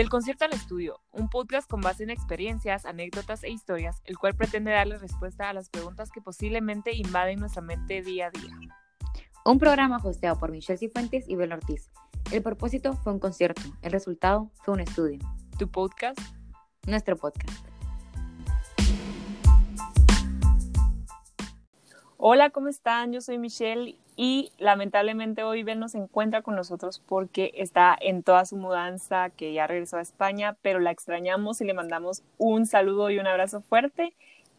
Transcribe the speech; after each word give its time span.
Del 0.00 0.08
concierto 0.08 0.46
al 0.46 0.54
estudio, 0.54 0.98
un 1.12 1.28
podcast 1.28 1.68
con 1.68 1.82
base 1.82 2.04
en 2.04 2.08
experiencias, 2.08 2.86
anécdotas 2.86 3.44
e 3.44 3.50
historias, 3.50 4.00
el 4.06 4.16
cual 4.16 4.34
pretende 4.34 4.70
darle 4.70 4.96
respuesta 4.96 5.50
a 5.50 5.52
las 5.52 5.68
preguntas 5.68 6.10
que 6.10 6.22
posiblemente 6.22 6.96
invaden 6.96 7.38
nuestra 7.38 7.60
mente 7.60 8.00
día 8.00 8.28
a 8.28 8.30
día. 8.30 8.56
Un 9.44 9.58
programa 9.58 9.98
hosteado 10.02 10.38
por 10.38 10.52
Michelle 10.52 10.78
Cifuentes 10.78 11.28
y 11.28 11.36
Bel 11.36 11.52
Ortiz. 11.52 11.90
El 12.32 12.42
propósito 12.42 12.94
fue 12.94 13.12
un 13.12 13.18
concierto, 13.18 13.60
el 13.82 13.92
resultado 13.92 14.50
fue 14.64 14.72
un 14.72 14.80
estudio. 14.80 15.18
Tu 15.58 15.70
podcast, 15.70 16.18
Nuestro 16.86 17.18
podcast. 17.18 17.62
Hola, 22.16 22.48
¿cómo 22.48 22.68
están? 22.68 23.12
Yo 23.12 23.20
soy 23.20 23.36
Michelle 23.36 23.98
y 24.22 24.52
lamentablemente 24.58 25.44
hoy 25.44 25.62
Ben 25.62 25.78
no 25.78 25.88
se 25.88 25.96
encuentra 25.96 26.42
con 26.42 26.54
nosotros 26.54 27.02
porque 27.06 27.52
está 27.54 27.96
en 27.98 28.22
toda 28.22 28.44
su 28.44 28.58
mudanza, 28.58 29.30
que 29.30 29.54
ya 29.54 29.66
regresó 29.66 29.96
a 29.96 30.02
España, 30.02 30.58
pero 30.60 30.78
la 30.78 30.90
extrañamos 30.90 31.62
y 31.62 31.64
le 31.64 31.72
mandamos 31.72 32.22
un 32.36 32.66
saludo 32.66 33.08
y 33.08 33.18
un 33.18 33.26
abrazo 33.26 33.62
fuerte, 33.62 34.12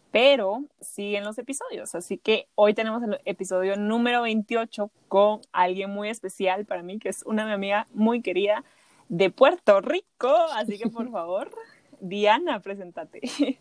pero 0.09 0.63
siguen 0.79 1.25
los 1.25 1.37
episodios, 1.37 1.93
así 1.93 2.17
que 2.17 2.47
hoy 2.55 2.73
tenemos 2.73 3.03
el 3.03 3.19
episodio 3.23 3.77
número 3.77 4.23
28 4.23 4.89
con 5.07 5.41
alguien 5.51 5.91
muy 5.91 6.09
especial 6.09 6.65
para 6.65 6.81
mí, 6.81 6.97
que 6.97 7.09
es 7.09 7.21
una 7.27 7.45
mi 7.45 7.51
amiga 7.51 7.85
muy 7.93 8.23
querida 8.23 8.63
de 9.09 9.29
Puerto 9.29 9.79
Rico, 9.79 10.35
así 10.55 10.79
que 10.79 10.89
por 10.89 11.07
favor, 11.11 11.51
Diana, 11.99 12.61
preséntate. 12.61 13.59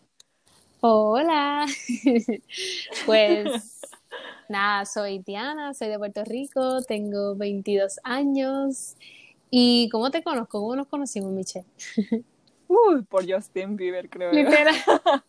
Hola, 0.79 1.67
pues 3.05 3.81
nada, 4.51 4.85
soy 4.85 5.19
Diana, 5.19 5.73
soy 5.73 5.87
de 5.87 5.97
Puerto 5.97 6.23
Rico, 6.23 6.81
tengo 6.83 7.35
22 7.35 7.99
años. 8.03 8.95
¿Y 9.49 9.89
cómo 9.89 10.11
te 10.11 10.21
conozco? 10.21 10.61
¿Cómo 10.61 10.75
nos 10.75 10.87
conocimos, 10.87 11.31
Michelle? 11.31 11.65
Uy, 12.67 13.01
por 13.09 13.29
Justin 13.29 13.75
Bieber, 13.75 14.09
creo. 14.09 14.31
Literal. 14.31 14.75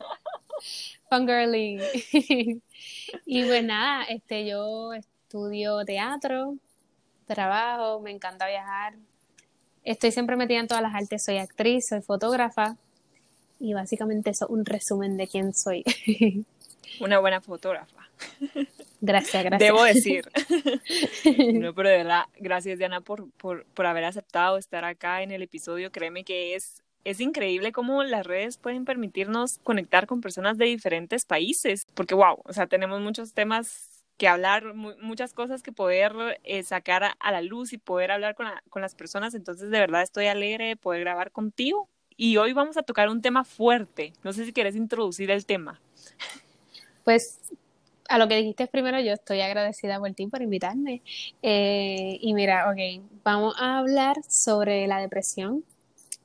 Fangirling. 1.10 1.80
y 3.26 3.44
pues 3.44 3.64
nada, 3.64 4.04
este, 4.04 4.46
yo 4.46 4.92
estudio 4.92 5.84
teatro, 5.84 6.56
trabajo, 7.26 8.00
me 8.00 8.10
encanta 8.10 8.46
viajar. 8.46 8.94
Estoy 9.84 10.12
siempre 10.12 10.36
metida 10.36 10.60
en 10.60 10.68
todas 10.68 10.82
las 10.82 10.94
artes, 10.94 11.24
soy 11.24 11.38
actriz, 11.38 11.88
soy 11.88 12.02
fotógrafa. 12.02 12.76
Y 13.58 13.74
básicamente 13.74 14.30
eso, 14.30 14.46
un 14.48 14.64
resumen 14.64 15.16
de 15.16 15.28
quién 15.28 15.54
soy. 15.54 15.84
Una 17.00 17.18
buena 17.18 17.40
fotógrafa. 17.40 18.08
Gracias, 19.04 19.42
gracias. 19.42 19.58
Debo 19.58 19.82
decir. 19.82 20.30
no, 21.60 21.74
pero 21.74 21.88
de 21.88 21.96
verdad, 21.96 22.22
gracias 22.38 22.78
Diana 22.78 23.00
por, 23.00 23.28
por, 23.32 23.66
por 23.66 23.86
haber 23.86 24.04
aceptado 24.04 24.58
estar 24.58 24.84
acá 24.84 25.22
en 25.22 25.32
el 25.32 25.42
episodio. 25.42 25.90
Créeme 25.90 26.22
que 26.22 26.54
es, 26.54 26.84
es 27.02 27.20
increíble 27.20 27.72
cómo 27.72 28.04
las 28.04 28.24
redes 28.24 28.58
pueden 28.58 28.84
permitirnos 28.84 29.58
conectar 29.64 30.06
con 30.06 30.20
personas 30.20 30.56
de 30.56 30.66
diferentes 30.66 31.24
países. 31.24 31.84
Porque, 31.94 32.14
wow, 32.14 32.42
o 32.44 32.52
sea, 32.52 32.68
tenemos 32.68 33.00
muchos 33.00 33.34
temas 33.34 34.04
que 34.18 34.28
hablar, 34.28 34.72
mu 34.72 34.92
muchas 35.00 35.32
cosas 35.32 35.64
que 35.64 35.72
poder 35.72 36.12
eh, 36.44 36.62
sacar 36.62 37.02
a, 37.02 37.16
a, 37.18 37.32
la 37.32 37.42
luz 37.42 37.72
y 37.72 37.78
poder 37.78 38.12
hablar 38.12 38.36
con, 38.36 38.46
la, 38.46 38.62
con 38.70 38.82
las 38.82 38.94
personas. 38.94 39.34
Entonces, 39.34 39.70
de 39.70 39.80
verdad, 39.80 40.02
estoy 40.02 40.26
alegre 40.26 40.68
de 40.68 40.76
poder 40.76 41.00
grabar 41.00 41.32
contigo 41.32 41.88
y 42.16 42.36
hoy 42.36 42.52
vamos 42.52 42.76
a 42.76 42.84
tocar 42.84 43.08
un 43.08 43.20
tema 43.20 43.42
fuerte. 43.42 44.12
No 44.22 44.32
sé 44.32 44.44
si 44.44 44.52
quieres 44.52 44.76
introducir 44.76 45.32
el 45.32 45.44
tema. 45.44 45.80
Pues 47.02 47.40
a 48.12 48.18
lo 48.18 48.28
que 48.28 48.36
dijiste 48.36 48.66
primero, 48.66 49.00
yo 49.00 49.14
estoy 49.14 49.40
agradecida 49.40 49.98
por 49.98 50.12
ti 50.12 50.26
por 50.26 50.42
invitarme. 50.42 51.00
Eh, 51.40 52.18
y 52.20 52.34
mira, 52.34 52.70
ok, 52.70 53.02
vamos 53.24 53.54
a 53.58 53.78
hablar 53.78 54.16
sobre 54.28 54.86
la 54.86 54.98
depresión. 55.00 55.64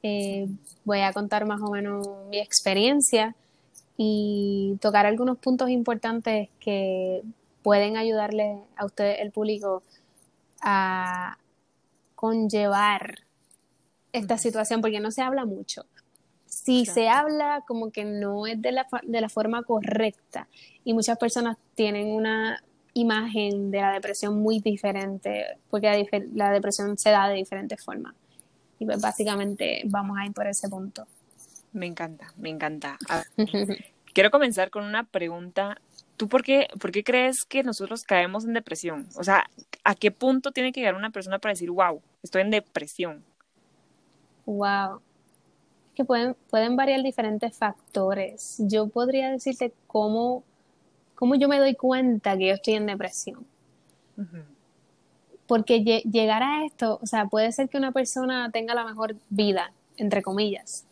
Eh, 0.03 0.49
voy 0.83 0.99
a 0.99 1.13
contar 1.13 1.45
más 1.45 1.62
o 1.62 1.72
menos 1.72 2.06
mi 2.29 2.39
experiencia 2.39 3.35
y 3.95 4.78
tocar 4.81 5.06
algunos 5.06 5.38
puntos 5.38 5.69
importantes 5.69 6.50
que 6.59 7.23
pueden 7.63 7.95
ayudarle 7.95 8.59
a 8.75 8.85
ustedes, 8.85 9.22
el 9.22 9.31
público, 9.31 9.81
a 10.62 11.38
conllevar 12.16 13.19
esta 14.12 14.38
situación, 14.38 14.81
porque 14.81 15.00
no 15.00 15.12
se 15.12 15.22
habla 15.22 15.45
mucho. 15.45 15.85
Si 16.67 16.83
claro. 16.83 16.94
se 16.94 17.07
habla, 17.07 17.63
como 17.66 17.91
que 17.91 18.03
no 18.03 18.45
es 18.45 18.61
de 18.61 18.73
la, 18.73 18.85
de 19.03 19.22
la 19.22 19.29
forma 19.29 19.63
correcta. 19.63 20.50
Y 20.83 20.94
muchas 20.94 21.17
personas 21.17 21.55
tienen 21.75 22.07
una 22.09 22.61
imagen 22.94 23.72
de 23.72 23.79
la 23.79 23.94
depresión 23.94 24.38
muy 24.38 24.59
diferente, 24.59 25.45
porque 25.69 25.88
la, 25.88 26.22
la 26.33 26.51
depresión 26.51 26.97
se 26.97 27.11
da 27.11 27.29
de 27.29 27.35
diferentes 27.35 27.81
formas. 27.81 28.16
Y 28.79 28.85
pues 28.85 29.00
básicamente 29.00 29.83
vamos 29.85 30.17
a 30.19 30.25
ir 30.25 30.33
por 30.33 30.45
ese 30.45 30.67
punto. 30.67 31.07
Me 31.72 31.85
encanta, 31.85 32.33
me 32.35 32.50
encanta. 32.50 32.97
quiero 34.13 34.29
comenzar 34.29 34.69
con 34.69 34.83
una 34.83 35.06
pregunta. 35.06 35.79
¿Tú 36.17 36.27
por 36.27 36.44
qué, 36.44 36.67
por 36.81 36.91
qué 36.91 37.01
crees 37.01 37.45
que 37.45 37.63
nosotros 37.63 38.03
caemos 38.03 38.44
en 38.44 38.51
depresión? 38.51 39.07
O 39.16 39.23
sea, 39.23 39.50
¿a 39.85 39.95
qué 39.95 40.11
punto 40.11 40.51
tiene 40.51 40.73
que 40.73 40.81
llegar 40.81 40.95
una 40.95 41.11
persona 41.11 41.39
para 41.39 41.53
decir, 41.53 41.72
wow, 41.72 42.01
estoy 42.22 42.41
en 42.41 42.51
depresión? 42.51 43.23
Wow. 44.45 45.01
Que 45.97 46.06
pueden, 46.06 46.35
pueden 46.52 46.75
variar 46.75 47.02
diferentes 47.02 47.58
factores. 47.58 48.58
Yo 48.59 48.88
podría 48.88 49.31
decirte 49.31 49.74
cómo, 49.88 50.44
cómo 51.16 51.34
yo 51.34 51.47
me 51.47 51.58
doy 51.58 51.74
cuenta 51.74 52.38
que 52.38 52.50
yo 52.50 52.53
estoy 52.53 52.75
en 52.75 52.85
depresión. 52.85 53.47
Uh 54.16 54.22
-huh. 54.22 54.44
Porque 55.47 55.84
lle 55.84 56.03
llegar 56.03 56.44
a 56.44 56.66
esto, 56.66 57.00
o 57.02 57.07
sea, 57.07 57.25
puede 57.25 57.52
ser 57.52 57.68
que 57.68 57.80
una 57.80 57.91
persona 57.94 58.52
tenga 58.52 58.75
la 58.75 58.86
mejor 58.86 59.16
vida, 59.30 59.74
entre 59.96 60.22
comillas. 60.22 60.86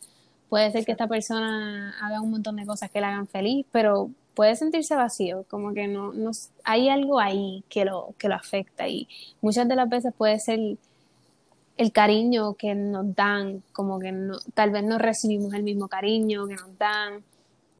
Puede 0.48 0.72
ser 0.72 0.84
que 0.84 0.90
esta 0.90 1.06
persona 1.06 1.94
haga 2.02 2.20
un 2.20 2.32
montón 2.32 2.56
de 2.56 2.66
cosas 2.66 2.90
que 2.90 3.00
la 3.00 3.10
hagan 3.10 3.28
feliz, 3.28 3.64
pero 3.70 4.10
puede 4.34 4.56
sentirse 4.56 4.96
vacío, 4.96 5.44
como 5.48 5.72
que 5.72 5.86
no, 5.86 6.12
no 6.14 6.32
hay 6.64 6.88
algo 6.88 7.20
ahí 7.20 7.62
que 7.68 7.84
lo, 7.84 8.12
que 8.18 8.28
lo 8.28 8.34
afecta 8.34 8.88
y 8.88 9.06
muchas 9.40 9.68
de 9.68 9.76
las 9.76 9.88
veces 9.88 10.12
puede 10.12 10.40
ser 10.40 10.78
el 11.76 11.92
cariño 11.92 12.54
que 12.54 12.74
nos 12.74 13.14
dan, 13.14 13.62
como 13.72 13.98
que 13.98 14.12
no, 14.12 14.38
tal 14.54 14.70
vez 14.70 14.84
no 14.84 14.98
recibimos 14.98 15.52
el 15.54 15.62
mismo 15.62 15.88
cariño 15.88 16.46
que 16.46 16.54
nos 16.54 16.76
dan, 16.78 17.22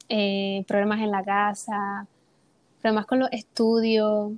eh, 0.09 0.63
problemas 0.67 1.01
en 1.01 1.11
la 1.11 1.23
casa, 1.23 2.07
problemas 2.81 3.05
con 3.07 3.19
los 3.19 3.29
estudios, 3.31 4.31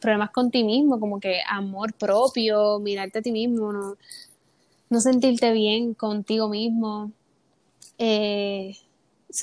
problemas 0.00 0.30
con 0.30 0.50
ti 0.50 0.64
mismo, 0.64 0.98
como 0.98 1.20
que 1.20 1.40
amor 1.48 1.92
propio, 1.94 2.78
mirarte 2.78 3.18
a 3.18 3.22
ti 3.22 3.32
mismo, 3.32 3.72
no, 3.72 5.00
sentirte 5.00 5.52
bien 5.52 5.94
contigo 5.94 6.48
mismo. 6.48 7.12
Eh, 7.98 8.76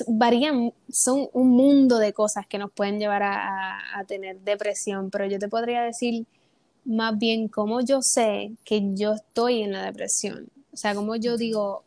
varían, 0.08 0.72
son 0.90 1.28
un 1.32 1.50
mundo 1.50 1.98
de 1.98 2.12
cosas 2.12 2.46
que 2.48 2.58
nos 2.58 2.72
pueden 2.72 2.98
llevar 2.98 3.22
a, 3.22 3.98
a 3.98 4.04
tener 4.04 4.40
depresión, 4.40 5.10
pero 5.10 5.26
yo 5.26 5.38
te 5.38 5.48
podría 5.48 5.82
decir 5.82 6.26
más 6.84 7.18
bien 7.18 7.48
cómo 7.48 7.80
yo 7.80 8.02
sé 8.02 8.52
que 8.64 8.94
yo 8.94 9.14
estoy 9.14 9.62
en 9.62 9.72
la 9.72 9.84
depresión. 9.84 10.48
O 10.72 10.76
sea, 10.76 10.94
como 10.94 11.16
yo 11.16 11.36
digo, 11.36 11.82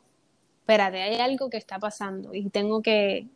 espérate, 0.61 1.01
hay 1.01 1.19
algo 1.19 1.49
que 1.49 1.57
está 1.57 1.79
pasando 1.79 2.33
y 2.33 2.49
tengo 2.49 2.81
que, 2.81 3.27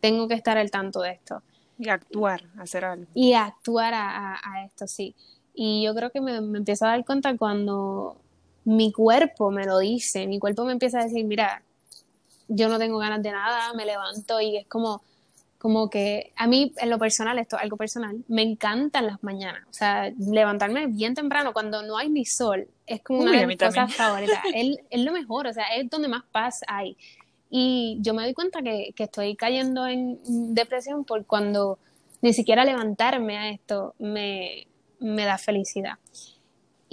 tengo 0.00 0.28
que 0.28 0.34
estar 0.34 0.58
al 0.58 0.70
tanto 0.70 1.00
de 1.00 1.12
esto. 1.12 1.42
Y 1.78 1.88
actuar, 1.88 2.42
hacer 2.58 2.84
algo. 2.84 3.06
Y 3.14 3.32
actuar 3.32 3.94
a, 3.94 4.34
a, 4.34 4.40
a 4.42 4.64
esto, 4.64 4.86
sí. 4.86 5.14
Y 5.54 5.84
yo 5.84 5.94
creo 5.94 6.10
que 6.10 6.20
me, 6.20 6.40
me, 6.40 6.58
empiezo 6.58 6.84
a 6.84 6.88
dar 6.90 7.04
cuenta 7.04 7.36
cuando 7.36 8.20
mi 8.64 8.92
cuerpo 8.92 9.50
me 9.50 9.64
lo 9.64 9.78
dice, 9.78 10.26
mi 10.26 10.38
cuerpo 10.38 10.64
me 10.64 10.72
empieza 10.72 11.00
a 11.00 11.04
decir, 11.04 11.24
mira, 11.24 11.62
yo 12.48 12.68
no 12.68 12.78
tengo 12.78 12.98
ganas 12.98 13.22
de 13.22 13.30
nada, 13.30 13.72
me 13.74 13.86
levanto 13.86 14.40
y 14.40 14.56
es 14.56 14.66
como, 14.66 15.02
como 15.60 15.90
que 15.90 16.32
a 16.36 16.46
mí 16.46 16.72
en 16.78 16.88
lo 16.88 16.98
personal, 16.98 17.38
esto 17.38 17.58
algo 17.58 17.76
personal, 17.76 18.24
me 18.28 18.40
encantan 18.40 19.06
las 19.06 19.22
mañanas, 19.22 19.62
o 19.68 19.74
sea, 19.74 20.10
levantarme 20.18 20.86
bien 20.86 21.14
temprano 21.14 21.52
cuando 21.52 21.82
no 21.82 21.98
hay 21.98 22.08
ni 22.08 22.24
sol, 22.24 22.66
es 22.86 23.02
como 23.02 23.20
una 23.20 23.32
Uy, 23.32 23.40
de 23.40 23.46
mis 23.46 23.58
cosas 23.58 23.94
favoritas, 23.94 24.38
es, 24.54 24.78
es, 24.88 25.00
lo 25.00 25.12
mejor, 25.12 25.46
o 25.46 25.52
sea, 25.52 25.64
es 25.76 25.90
donde 25.90 26.08
más 26.08 26.24
paz 26.32 26.60
hay. 26.66 26.96
Y 27.50 27.98
yo 28.00 28.14
me 28.14 28.22
doy 28.22 28.32
cuenta 28.32 28.62
que, 28.62 28.94
que 28.96 29.04
estoy 29.04 29.36
cayendo 29.36 29.86
en 29.86 30.18
depresión 30.54 31.04
por 31.04 31.26
cuando 31.26 31.78
ni 32.22 32.32
siquiera 32.32 32.64
levantarme 32.64 33.36
a 33.36 33.50
esto 33.50 33.94
me, 33.98 34.66
me 34.98 35.26
da 35.26 35.36
felicidad. 35.36 35.98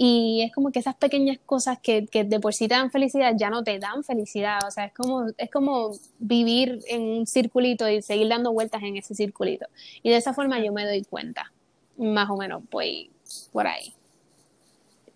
Y 0.00 0.42
es 0.42 0.54
como 0.54 0.70
que 0.70 0.78
esas 0.78 0.94
pequeñas 0.94 1.38
cosas 1.44 1.80
que, 1.82 2.06
que, 2.06 2.22
de 2.22 2.38
por 2.38 2.54
sí 2.54 2.68
te 2.68 2.74
dan 2.74 2.92
felicidad 2.92 3.34
ya 3.36 3.50
no 3.50 3.64
te 3.64 3.80
dan 3.80 4.04
felicidad. 4.04 4.60
O 4.64 4.70
sea, 4.70 4.84
es 4.84 4.94
como, 4.94 5.26
es 5.36 5.50
como 5.50 5.90
vivir 6.20 6.80
en 6.86 7.02
un 7.02 7.26
circulito 7.26 7.88
y 7.88 8.00
seguir 8.00 8.28
dando 8.28 8.52
vueltas 8.52 8.80
en 8.84 8.96
ese 8.96 9.16
circulito. 9.16 9.66
Y 10.04 10.10
de 10.10 10.16
esa 10.16 10.32
forma 10.32 10.60
yo 10.60 10.72
me 10.72 10.86
doy 10.86 11.02
cuenta. 11.02 11.52
Más 11.96 12.30
o 12.30 12.36
menos, 12.36 12.62
pues, 12.70 13.08
por 13.52 13.66
ahí. 13.66 13.92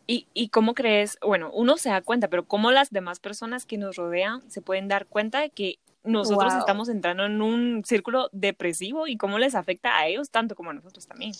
¿Y, 0.09 0.27
¿Y 0.35 0.49
cómo 0.49 0.75
crees? 0.75 1.17
Bueno, 1.25 1.53
uno 1.55 1.77
se 1.77 1.91
da 1.91 2.03
cuenta, 2.03 2.27
pero 2.27 2.45
¿cómo 2.45 2.73
las 2.73 2.91
demás 2.91 3.21
personas 3.21 3.65
que 3.65 3.79
nos 3.79 3.95
rodean 3.95 4.43
se 4.51 4.63
pueden 4.63 4.89
dar 4.89 5.07
cuenta 5.07 5.43
de 5.43 5.51
que 5.51 5.79
nosotros 6.03 6.53
wow. 6.53 6.61
estamos 6.61 6.89
entrando 6.89 7.25
en 7.25 7.41
un 7.41 7.85
círculo 7.85 8.29
depresivo 8.33 9.07
y 9.07 9.17
cómo 9.17 9.39
les 9.39 9.55
afecta 9.55 9.97
a 9.97 10.09
ellos 10.09 10.31
tanto 10.31 10.57
como 10.57 10.71
a 10.71 10.75
nosotros 10.75 11.07
también? 11.07 11.33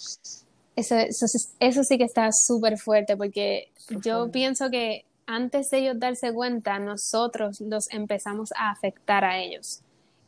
Eso, 0.75 0.97
eso, 0.97 1.27
eso 1.61 1.85
sí 1.85 1.99
que 1.99 2.05
está 2.05 2.31
súper 2.33 2.79
fuerte 2.79 3.17
porque 3.17 3.71
yo 4.03 4.31
pienso 4.31 4.71
que 4.71 5.05
antes 5.27 5.71
de 5.71 5.79
ellos 5.79 5.99
darse 5.99 6.33
cuenta, 6.33 6.79
nosotros 6.79 7.61
los 7.61 7.91
empezamos 7.93 8.53
a 8.57 8.71
afectar 8.71 9.25
a 9.25 9.39
ellos. 9.39 9.83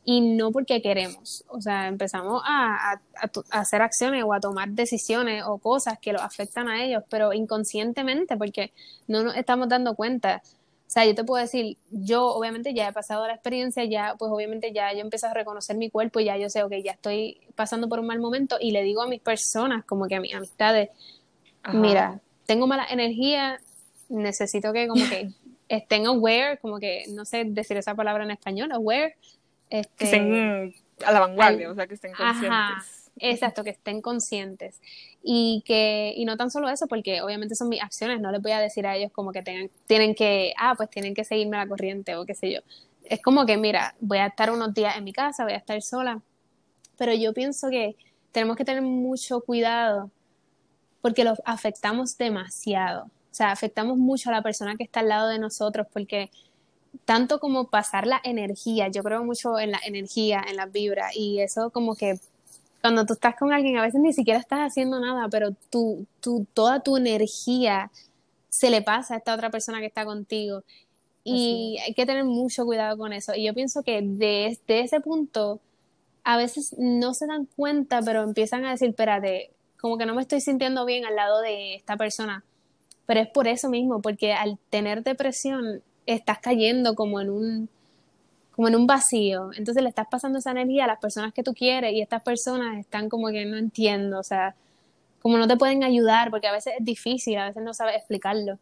Y 0.07 0.21
no 0.37 0.53
porque 0.53 0.83
queremos, 0.83 1.45
o 1.49 1.63
sea, 1.63 1.89
empezamos 1.89 2.43
a, 2.45 2.93
a, 2.93 3.01
a, 3.23 3.61
hacer 3.61 3.81
acciones 3.81 4.23
o 4.23 4.35
a 4.35 4.41
tomar 4.41 4.69
decisiones 4.69 5.45
o 5.47 5.57
cosas 5.57 5.99
que 5.99 6.13
los 6.13 6.21
afectan 6.21 6.69
a 6.69 6.85
ellos, 6.85 7.03
pero 7.09 7.33
inconscientemente, 7.33 8.37
porque 8.37 8.73
no 9.09 9.23
nos 9.23 9.37
estamos 9.37 9.69
dando 9.69 9.95
cuenta. 9.95 10.43
O 10.87 10.91
sea, 10.95 11.05
yo 11.07 11.15
te 11.15 11.25
puedo 11.25 11.43
decir, 11.43 11.77
yo 11.91 12.27
obviamente 12.27 12.73
ya 12.73 12.89
he 12.89 12.93
pasado 12.93 13.27
la 13.27 13.35
experiencia, 13.35 13.85
ya, 13.85 14.15
pues 14.19 14.31
obviamente 14.31 14.73
ya 14.73 14.93
yo 14.93 15.01
empiezo 15.01 15.27
a 15.27 15.35
reconocer 15.35 15.77
mi 15.77 15.91
cuerpo 15.91 16.21
y 16.21 16.27
ya 16.27 16.37
yo 16.37 16.49
sé, 16.51 16.63
ok, 16.63 16.73
ya 16.85 16.93
estoy 16.93 17.41
pasando 17.55 17.89
por 17.89 18.01
un 18.01 18.07
mal 18.07 18.21
momento 18.21 18.59
y 18.61 18.71
le 18.71 18.83
digo 18.83 19.03
a 19.03 19.09
mis 19.09 19.21
personas, 19.21 19.85
como 19.85 20.07
que 20.07 20.17
a 20.17 20.21
mis 20.21 20.35
amistades, 20.35 20.91
mira, 21.73 22.21
tengo 22.47 22.67
mala 22.67 22.87
energía, 22.91 23.59
necesito 24.09 24.73
que 24.73 24.87
como 24.87 25.09
que 25.09 25.31
estén 25.69 26.07
aware, 26.07 26.59
como 26.59 26.79
que 26.79 27.05
no 27.09 27.25
sé 27.25 27.45
decir 27.45 27.77
esa 27.77 27.95
palabra 27.95 28.25
en 28.25 28.31
español, 28.31 28.71
aware. 28.71 29.17
Este, 29.71 29.95
que 29.97 30.05
estén 30.05 30.75
a 31.05 31.13
la 31.13 31.21
vanguardia, 31.21 31.71
o 31.71 31.75
sea, 31.75 31.87
que 31.87 31.95
estén 31.95 32.13
conscientes. 32.13 33.04
Exacto, 33.19 33.65
que 33.65 33.71
estén 33.71 34.01
conscientes. 34.01 34.81
Y 35.23 35.63
que, 35.67 36.13
y 36.17 36.25
no 36.25 36.37
tan 36.37 36.51
solo 36.51 36.69
eso, 36.69 36.87
porque 36.87 37.23
obviamente 37.23 37.55
son 37.55 37.69
mis 37.69 37.83
acciones, 37.83 38.21
no 38.21 38.31
les 38.31 38.43
voy 38.43 38.53
a 38.53 38.61
decir 38.61 38.87
a 38.87 38.97
ellos 38.97 39.11
como 39.13 39.33
que 39.33 39.43
tengan, 39.43 39.71
tienen 39.87 40.15
que, 40.15 40.53
ah, 40.59 40.75
pues 40.77 40.91
tienen 40.91 41.15
que 41.15 41.25
seguirme 41.25 41.57
la 41.57 41.67
corriente 41.67 42.17
o 42.17 42.27
qué 42.27 42.35
sé 42.35 42.53
yo. 42.53 42.61
Es 43.05 43.23
como 43.23 43.47
que, 43.47 43.57
mira, 43.57 43.95
voy 44.01 44.19
a 44.19 44.27
estar 44.27 44.51
unos 44.51 44.75
días 44.75 44.97
en 44.97 45.05
mi 45.05 45.13
casa, 45.13 45.45
voy 45.45 45.55
a 45.55 45.57
estar 45.57 45.81
sola, 45.83 46.23
pero 46.97 47.13
yo 47.15 47.33
pienso 47.33 47.71
que 47.71 47.97
tenemos 48.33 48.57
que 48.57 48.65
tener 48.65 48.83
mucho 48.83 49.41
cuidado 49.41 50.11
porque 51.01 51.25
los 51.25 51.41
afectamos 51.45 52.17
demasiado. 52.19 53.05
O 53.05 53.37
sea, 53.37 53.51
afectamos 53.51 53.99
mucho 53.99 54.31
a 54.31 54.33
la 54.33 54.43
persona 54.43 54.77
que 54.77 54.85
está 54.85 55.01
al 55.01 55.09
lado 55.09 55.29
de 55.29 55.39
nosotros 55.39 55.87
porque 55.93 56.31
tanto 57.05 57.41
como 57.41 57.69
pasar 57.69 58.07
la 58.07 58.21
energía, 58.25 58.89
yo 58.89 59.03
creo 59.03 59.25
mucho 59.25 59.59
en 59.59 59.73
la 59.73 59.81
energía, 59.85 60.43
en 60.49 60.57
la 60.57 60.67
vibra 60.67 61.11
y 61.15 61.41
eso 61.41 61.71
como 61.71 61.97
que 61.97 62.19
cuando 62.85 63.07
tú 63.07 63.15
estás 63.15 63.35
con 63.37 63.51
alguien 63.51 63.79
a 63.79 63.83
veces 63.83 63.99
ni 64.03 64.13
siquiera 64.13 64.39
estás 64.39 64.59
haciendo 64.59 65.01
nada, 65.01 65.27
pero 65.31 65.53
tú, 65.71 66.07
tú, 66.21 66.47
toda 66.53 66.81
tu 66.81 66.99
energía 66.99 67.91
se 68.51 68.69
le 68.69 68.83
pasa 68.83 69.15
a 69.15 69.17
esta 69.17 69.35
otra 69.35 69.49
persona 69.49 69.81
que 69.81 69.87
está 69.87 70.05
contigo. 70.05 70.63
Y 71.25 71.79
hay 71.83 71.95
que 71.95 72.05
tener 72.05 72.25
mucho 72.25 72.67
cuidado 72.67 72.99
con 72.99 73.15
eso. 73.15 73.35
Y 73.35 73.47
yo 73.47 73.55
pienso 73.55 73.83
que 73.83 74.03
desde 74.03 74.81
ese 74.81 75.01
punto, 75.01 75.61
a 76.25 76.37
veces 76.37 76.75
no 76.77 77.15
se 77.15 77.27
dan 77.27 77.47
cuenta, 77.57 78.03
pero 78.03 78.23
empiezan 78.23 78.67
a 78.67 78.73
decir, 78.73 78.91
espérate, 78.91 79.51
como 79.81 79.97
que 79.97 80.05
no 80.05 80.15
me 80.15 80.21
estoy 80.21 80.43
sintiendo 80.43 80.85
bien 80.85 81.07
al 81.07 81.17
lado 81.17 81.41
de 81.41 81.77
esta 81.77 81.97
persona 81.97 82.45
pero 83.07 83.21
es 83.21 83.29
por 83.29 83.49
eso 83.49 83.69
mismo, 83.69 84.01
porque 84.01 84.33
al 84.33 84.59
tener 84.71 85.03
depresión 85.03 85.83
estás 86.07 86.39
cayendo 86.39 86.95
como 86.95 87.21
en 87.21 87.31
un 87.31 87.69
como 88.55 88.69
en 88.69 88.77
un 88.77 88.87
vacío, 88.87 89.51
entonces 89.57 89.83
le 89.83 89.89
estás 89.89 90.07
pasando 90.09 90.39
esa 90.39 90.53
energía 90.53 90.85
a 90.85 90.87
las 90.87 91.01
personas 91.01 91.33
que 91.33 91.43
tú 91.43 91.55
quieres 91.55 91.93
y 91.93 92.01
estas 92.01 92.23
personas 92.23 92.79
están 92.79 93.09
como 93.09 93.29
que 93.29 93.45
no 93.45 93.57
entiendo, 93.57 94.21
o 94.21 94.23
sea, 94.23 94.55
como 95.21 95.39
no 95.39 95.49
te 95.49 95.57
pueden 95.57 95.83
ayudar 95.83 96.31
porque 96.31 96.47
a 96.47 96.53
veces 96.53 96.75
es 96.79 96.85
difícil, 96.85 97.39
a 97.39 97.49
veces 97.49 97.63
no 97.63 97.75
sabes 97.75 97.97
explicarlo. 97.97 98.59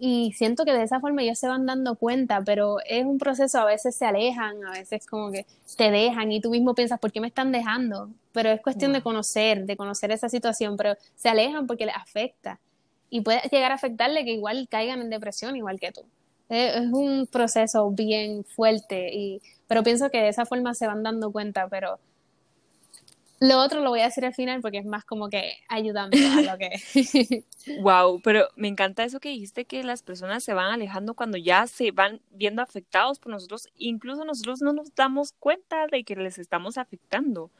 Y 0.00 0.32
siento 0.32 0.64
que 0.64 0.72
de 0.72 0.82
esa 0.82 1.00
forma 1.00 1.22
ellos 1.22 1.38
se 1.38 1.48
van 1.48 1.66
dando 1.66 1.96
cuenta, 1.96 2.40
pero 2.44 2.76
es 2.86 3.04
un 3.04 3.18
proceso, 3.18 3.58
a 3.58 3.64
veces 3.64 3.96
se 3.96 4.04
alejan, 4.04 4.64
a 4.64 4.72
veces 4.72 5.06
como 5.06 5.32
que 5.32 5.46
te 5.76 5.90
dejan 5.90 6.30
y 6.30 6.40
tú 6.40 6.50
mismo 6.50 6.74
piensas, 6.74 7.00
¿por 7.00 7.10
qué 7.10 7.20
me 7.20 7.28
están 7.28 7.50
dejando? 7.50 8.10
Pero 8.32 8.50
es 8.50 8.60
cuestión 8.60 8.92
de 8.92 9.02
conocer, 9.02 9.64
de 9.64 9.76
conocer 9.76 10.12
esa 10.12 10.28
situación, 10.28 10.76
pero 10.76 10.96
se 11.16 11.28
alejan 11.28 11.66
porque 11.66 11.86
les 11.86 11.96
afecta 11.96 12.60
y 13.10 13.22
puede 13.22 13.40
llegar 13.50 13.72
a 13.72 13.76
afectarle 13.76 14.24
que 14.24 14.32
igual 14.32 14.68
caigan 14.70 15.00
en 15.00 15.10
depresión 15.10 15.56
igual 15.56 15.80
que 15.80 15.92
tú. 15.92 16.02
Es, 16.48 16.86
un 16.92 17.26
proceso 17.26 17.90
bien 17.90 18.44
fuerte, 18.44 19.10
y, 19.12 19.42
pero 19.66 19.82
pienso 19.82 20.10
que 20.10 20.18
de 20.18 20.28
esa 20.28 20.46
forma 20.46 20.74
se 20.74 20.86
van 20.86 21.02
dando 21.02 21.30
cuenta, 21.30 21.68
pero 21.68 21.98
lo 23.40 23.60
otro 23.60 23.80
lo 23.82 23.90
voy 23.90 24.00
a 24.00 24.06
decir 24.06 24.24
al 24.24 24.34
final 24.34 24.60
porque 24.60 24.78
es 24.78 24.84
más 24.84 25.04
como 25.04 25.28
que 25.28 25.58
ayudando 25.68 26.16
a 26.16 26.42
lo 26.42 26.58
que... 26.58 27.44
wow, 27.82 28.20
pero 28.22 28.48
me 28.56 28.66
encanta 28.66 29.04
eso 29.04 29.20
que 29.20 29.28
dijiste 29.28 29.64
que 29.64 29.84
las 29.84 30.02
personas 30.02 30.42
se 30.42 30.54
van 30.54 30.72
alejando 30.72 31.14
cuando 31.14 31.36
ya 31.38 31.66
se 31.68 31.92
van 31.92 32.20
viendo 32.30 32.62
afectados 32.62 33.20
por 33.20 33.30
nosotros, 33.30 33.68
incluso 33.76 34.24
nosotros 34.24 34.60
no 34.60 34.72
nos 34.72 34.92
damos 34.94 35.32
cuenta 35.32 35.86
de 35.86 36.02
que 36.02 36.16
les 36.16 36.38
estamos 36.38 36.78
afectando 36.78 37.50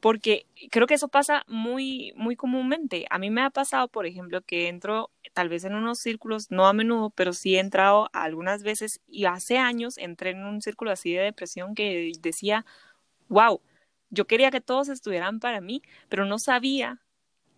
porque 0.00 0.46
creo 0.70 0.86
que 0.86 0.94
eso 0.94 1.08
pasa 1.08 1.44
muy, 1.48 2.12
muy 2.16 2.36
comúnmente. 2.36 3.06
A 3.10 3.18
mí 3.18 3.30
me 3.30 3.42
ha 3.42 3.50
pasado, 3.50 3.88
por 3.88 4.06
ejemplo, 4.06 4.42
que 4.42 4.68
entro 4.68 5.10
tal 5.36 5.50
vez 5.50 5.64
en 5.64 5.74
unos 5.74 5.98
círculos, 5.98 6.50
no 6.50 6.66
a 6.66 6.72
menudo, 6.72 7.10
pero 7.10 7.34
sí 7.34 7.56
he 7.56 7.60
entrado 7.60 8.08
algunas 8.14 8.62
veces 8.62 9.02
y 9.06 9.26
hace 9.26 9.58
años 9.58 9.98
entré 9.98 10.30
en 10.30 10.42
un 10.46 10.62
círculo 10.62 10.92
así 10.92 11.12
de 11.12 11.24
depresión 11.24 11.74
que 11.74 12.10
decía, 12.22 12.64
wow, 13.28 13.60
yo 14.08 14.26
quería 14.26 14.50
que 14.50 14.62
todos 14.62 14.88
estuvieran 14.88 15.38
para 15.38 15.60
mí, 15.60 15.82
pero 16.08 16.24
no 16.24 16.38
sabía 16.38 17.02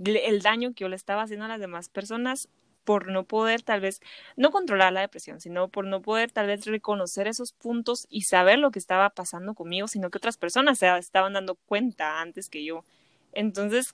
el 0.05 0.43
daño 0.43 0.75
que 0.75 0.83
yo 0.83 0.89
le 0.89 0.97
estaba 0.97 1.23
haciendo 1.23 1.45
a 1.45 1.49
las 1.49 1.61
demás 1.61 1.89
personas 1.89 2.49
por 2.83 3.13
no 3.13 3.23
poder 3.23 3.63
tal 3.63 3.81
vez, 3.81 4.01
no 4.37 4.51
controlar 4.51 4.93
la 4.93 5.03
depresión, 5.03 5.41
sino 5.41 5.69
por 5.69 5.87
no 5.87 6.03
poder 6.03 6.33
tal 6.33 6.49
vez 6.49 6.67
reconocer 6.67 7.29
esos 7.29 7.53
puntos 7.53 8.09
y 8.11 8.23
saber 8.23 8.59
lo 8.59 8.73
que 8.73 8.81
estaba 8.81 9.11
pasando 9.11 9.55
conmigo, 9.55 9.87
sino 9.87 10.11
que 10.11 10.19
otras 10.19 10.37
personas 10.37 10.81
se 10.81 10.99
estaban 10.99 11.35
dando 11.35 11.55
cuenta 11.55 12.21
antes 12.21 12.49
que 12.51 12.65
yo. 12.65 12.85
Entonces, 13.33 13.93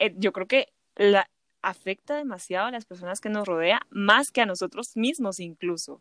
eh, 0.00 0.12
yo 0.18 0.32
creo 0.32 0.48
que 0.48 0.72
la, 0.96 1.30
afecta 1.62 2.16
demasiado 2.16 2.66
a 2.66 2.70
las 2.70 2.84
personas 2.84 3.20
que 3.20 3.28
nos 3.28 3.46
rodea, 3.46 3.80
más 3.90 4.30
que 4.30 4.40
a 4.40 4.46
nosotros 4.46 4.96
mismos 4.96 5.40
incluso. 5.40 6.00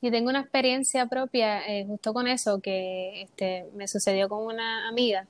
Y 0.00 0.10
tengo 0.10 0.28
una 0.28 0.40
experiencia 0.40 1.06
propia 1.06 1.66
eh, 1.66 1.86
justo 1.86 2.12
con 2.12 2.26
eso 2.26 2.60
que 2.60 3.22
este, 3.22 3.66
me 3.74 3.88
sucedió 3.88 4.28
con 4.28 4.44
una 4.44 4.86
amiga. 4.88 5.26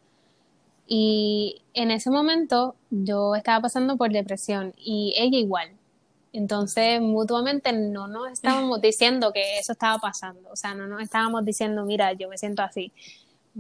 Y 0.87 1.63
en 1.75 1.91
ese 1.91 2.11
momento 2.11 2.75
yo 2.91 3.37
estaba 3.37 3.61
pasando 3.61 3.97
por 3.97 4.11
depresión 4.11 4.75
y 4.77 5.15
ella 5.17 5.39
igual. 5.39 5.71
Entonces, 6.33 7.01
mutuamente 7.01 7.73
no 7.73 8.09
nos 8.09 8.33
estábamos 8.33 8.81
diciendo 8.83 9.33
que 9.33 9.59
eso 9.59 9.73
estaba 9.73 9.99
pasando, 9.99 10.51
o 10.51 10.57
sea, 10.57 10.75
no 10.75 10.89
nos 10.89 11.01
estábamos 11.01 11.45
diciendo, 11.45 11.85
mira, 11.85 12.13
yo 12.13 12.29
me 12.29 12.37
siento 12.37 12.63
así. 12.63 12.93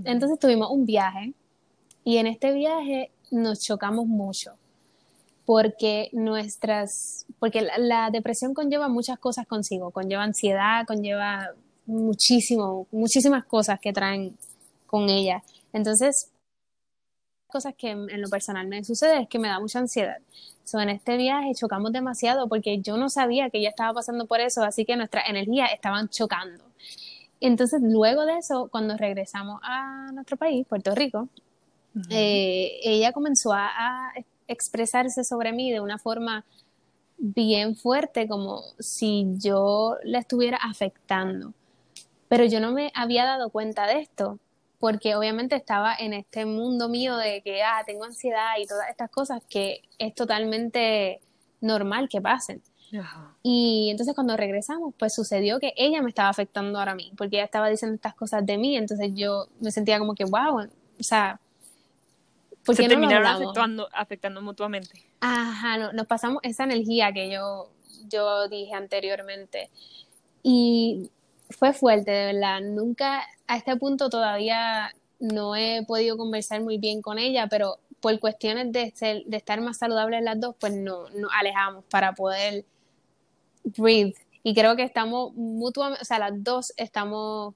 Entonces 0.04 0.40
tuvimos 0.40 0.70
un 0.70 0.84
viaje 0.84 1.32
y 2.02 2.16
en 2.16 2.26
este 2.26 2.52
viaje 2.52 3.12
nos 3.30 3.60
chocamos 3.60 4.06
mucho 4.06 4.54
porque 5.46 6.08
nuestras, 6.12 7.26
porque 7.38 7.62
la, 7.62 7.78
la, 7.78 8.10
depresión 8.10 8.54
conlleva 8.54 8.88
muchas 8.88 9.18
cosas 9.18 9.46
consigo, 9.46 9.90
conlleva 9.90 10.22
ansiedad, 10.22 10.86
conlleva 10.86 11.50
muchísimo, 11.86 12.86
muchísimas 12.90 13.44
cosas 13.44 13.78
que 13.80 13.92
traen 13.92 14.36
con 14.86 15.08
ella. 15.08 15.42
Entonces, 15.72 16.30
cosas 17.54 17.74
que 17.76 17.90
en 17.90 18.20
lo 18.20 18.28
personal 18.28 18.66
me 18.66 18.82
sucede 18.82 19.22
es 19.22 19.28
que 19.28 19.38
me 19.38 19.48
da 19.48 19.60
mucha 19.60 19.78
ansiedad. 19.78 20.18
So, 20.64 20.80
en 20.80 20.88
este 20.88 21.16
viaje 21.16 21.52
chocamos 21.54 21.92
demasiado 21.92 22.48
porque 22.48 22.80
yo 22.80 22.96
no 22.96 23.08
sabía 23.08 23.50
que 23.50 23.58
ella 23.58 23.68
estaba 23.68 23.92
pasando 23.92 24.26
por 24.26 24.40
eso, 24.40 24.62
así 24.64 24.84
que 24.84 24.96
nuestras 24.96 25.28
energías 25.28 25.70
estaban 25.72 26.08
chocando. 26.08 26.64
Entonces, 27.40 27.80
luego 27.82 28.24
de 28.24 28.38
eso, 28.38 28.68
cuando 28.72 28.96
regresamos 28.96 29.60
a 29.62 30.10
nuestro 30.12 30.36
país, 30.36 30.66
Puerto 30.66 30.94
Rico, 30.94 31.28
eh, 32.10 32.80
ella 32.82 33.12
comenzó 33.12 33.52
a, 33.52 33.66
a, 33.66 34.12
expresarse 34.48 35.24
sobre 35.24 35.52
mí 35.52 35.70
de 35.72 35.80
una 35.80 35.98
forma 35.98 36.44
bien 37.18 37.76
fuerte, 37.76 38.28
como 38.28 38.62
si 38.78 39.26
yo 39.38 39.96
la 40.02 40.18
estuviera 40.18 40.58
afectando. 40.58 41.52
Pero 42.28 42.44
yo 42.44 42.60
no 42.60 42.72
me 42.72 42.90
había 42.94 43.24
dado 43.24 43.50
cuenta 43.50 43.86
de 43.86 44.00
esto 44.00 44.38
porque 44.78 45.14
obviamente 45.14 45.56
estaba 45.56 45.94
en 45.94 46.12
este 46.12 46.44
mundo 46.44 46.88
mío 46.88 47.16
de 47.16 47.40
que, 47.42 47.62
ah, 47.62 47.82
tengo 47.86 48.04
ansiedad 48.04 48.52
y 48.60 48.66
todas 48.66 48.90
estas 48.90 49.10
cosas 49.10 49.42
que 49.48 49.82
es 49.98 50.14
totalmente 50.14 51.20
normal 51.60 52.08
que 52.08 52.20
pasen. 52.20 52.62
Y 53.42 53.88
entonces 53.90 54.14
cuando 54.14 54.36
regresamos, 54.36 54.94
pues 54.98 55.14
sucedió 55.14 55.58
que 55.58 55.72
ella 55.76 56.02
me 56.02 56.10
estaba 56.10 56.28
afectando 56.28 56.78
ahora 56.78 56.92
a 56.92 56.94
mí, 56.94 57.12
porque 57.16 57.36
ella 57.36 57.44
estaba 57.44 57.68
diciendo 57.68 57.94
estas 57.94 58.14
cosas 58.14 58.44
de 58.44 58.58
mí, 58.58 58.76
entonces 58.76 59.12
yo 59.14 59.48
me 59.60 59.72
sentía 59.72 59.98
como 59.98 60.14
que, 60.14 60.24
wow, 60.24 60.60
o 60.60 61.02
sea, 61.02 61.40
¿por 62.64 62.74
Se 62.74 62.88
terminaron 62.88 63.26
afectando, 63.26 63.88
afectando 63.92 64.42
mutuamente. 64.42 65.04
Ajá, 65.20 65.78
no, 65.78 65.92
nos 65.92 66.06
pasamos 66.06 66.40
esa 66.42 66.64
energía 66.64 67.12
que 67.12 67.30
yo, 67.30 67.70
yo 68.08 68.48
dije 68.48 68.74
anteriormente. 68.74 69.70
Y 70.42 71.10
fue 71.50 71.72
fuerte, 71.72 72.10
de 72.10 72.32
verdad. 72.34 72.60
Nunca, 72.60 73.22
a 73.46 73.56
este 73.56 73.76
punto 73.76 74.08
todavía 74.10 74.92
no 75.20 75.56
he 75.56 75.84
podido 75.86 76.16
conversar 76.16 76.62
muy 76.62 76.78
bien 76.78 77.02
con 77.02 77.18
ella, 77.18 77.46
pero 77.48 77.78
por 78.00 78.18
cuestiones 78.20 78.70
de, 78.72 78.92
de 79.26 79.36
estar 79.36 79.60
más 79.60 79.78
saludables 79.78 80.22
las 80.22 80.38
dos, 80.38 80.54
pues 80.58 80.74
no, 80.74 81.08
nos 81.10 81.30
alejamos 81.32 81.84
para 81.84 82.12
poder 82.12 82.64
breathe. 83.64 84.14
Y 84.42 84.54
creo 84.54 84.76
que 84.76 84.82
estamos 84.82 85.32
mutuamente, 85.34 86.02
o 86.02 86.04
sea, 86.04 86.18
las 86.18 86.32
dos 86.44 86.74
estamos 86.76 87.54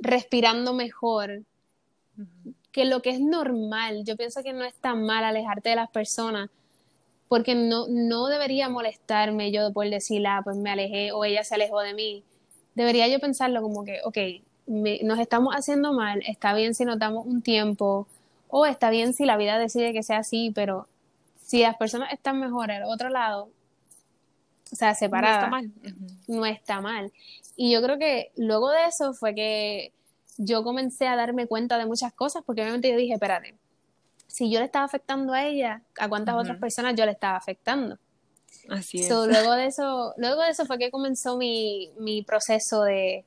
respirando 0.00 0.74
mejor 0.74 1.44
que 2.74 2.84
lo 2.84 3.02
que 3.02 3.10
es 3.10 3.20
normal. 3.20 4.04
Yo 4.04 4.16
pienso 4.16 4.42
que 4.42 4.52
no 4.52 4.64
es 4.64 4.74
tan 4.74 5.06
mal 5.06 5.22
alejarte 5.22 5.70
de 5.70 5.76
las 5.76 5.88
personas, 5.88 6.50
porque 7.28 7.54
no, 7.54 7.86
no 7.88 8.26
debería 8.26 8.68
molestarme 8.68 9.52
yo 9.52 9.72
por 9.72 9.88
decir, 9.88 10.26
ah, 10.26 10.40
pues 10.42 10.56
me 10.56 10.72
alejé 10.72 11.12
o 11.12 11.24
ella 11.24 11.44
se 11.44 11.54
alejó 11.54 11.80
de 11.80 11.94
mí. 11.94 12.24
Debería 12.74 13.06
yo 13.06 13.20
pensarlo 13.20 13.62
como 13.62 13.84
que, 13.84 14.00
ok, 14.04 14.18
nos 14.66 15.20
estamos 15.20 15.54
haciendo 15.54 15.92
mal, 15.92 16.20
está 16.26 16.52
bien 16.52 16.74
si 16.74 16.84
nos 16.84 16.98
damos 16.98 17.24
un 17.24 17.42
tiempo, 17.42 18.08
o 18.48 18.66
está 18.66 18.90
bien 18.90 19.14
si 19.14 19.24
la 19.24 19.36
vida 19.36 19.56
decide 19.56 19.92
que 19.92 20.02
sea 20.02 20.18
así, 20.18 20.50
pero 20.52 20.88
si 21.40 21.62
las 21.62 21.76
personas 21.76 22.12
están 22.12 22.40
mejor 22.40 22.72
al 22.72 22.82
otro 22.82 23.08
lado, 23.08 23.50
o 24.72 24.76
sea, 24.76 24.96
separadas, 24.96 25.48
no 25.48 25.56
está 25.58 25.70
mal. 25.70 25.72
No 26.26 26.46
está 26.46 26.80
mal. 26.80 27.12
Y 27.54 27.72
yo 27.72 27.80
creo 27.82 27.98
que 28.00 28.32
luego 28.34 28.70
de 28.70 28.86
eso 28.86 29.14
fue 29.14 29.32
que 29.32 29.92
yo 30.38 30.62
comencé 30.62 31.06
a 31.06 31.16
darme 31.16 31.46
cuenta 31.46 31.78
de 31.78 31.86
muchas 31.86 32.12
cosas, 32.12 32.42
porque 32.44 32.62
obviamente 32.62 32.90
yo 32.90 32.96
dije, 32.96 33.14
espérate, 33.14 33.54
si 34.26 34.50
yo 34.50 34.58
le 34.58 34.66
estaba 34.66 34.84
afectando 34.84 35.32
a 35.32 35.44
ella, 35.46 35.82
¿a 35.98 36.08
cuántas 36.08 36.34
otras 36.34 36.58
personas 36.58 36.94
yo 36.96 37.04
le 37.04 37.12
estaba 37.12 37.36
afectando? 37.36 37.98
Así 38.68 39.00
es. 39.00 39.08
luego, 39.08 39.52
de 39.52 39.66
eso, 39.66 40.14
luego 40.16 40.42
de 40.42 40.50
eso 40.50 40.66
fue 40.66 40.78
que 40.78 40.90
comenzó 40.90 41.36
mi, 41.36 41.90
mi 41.98 42.22
proceso 42.22 42.82
de 42.82 43.24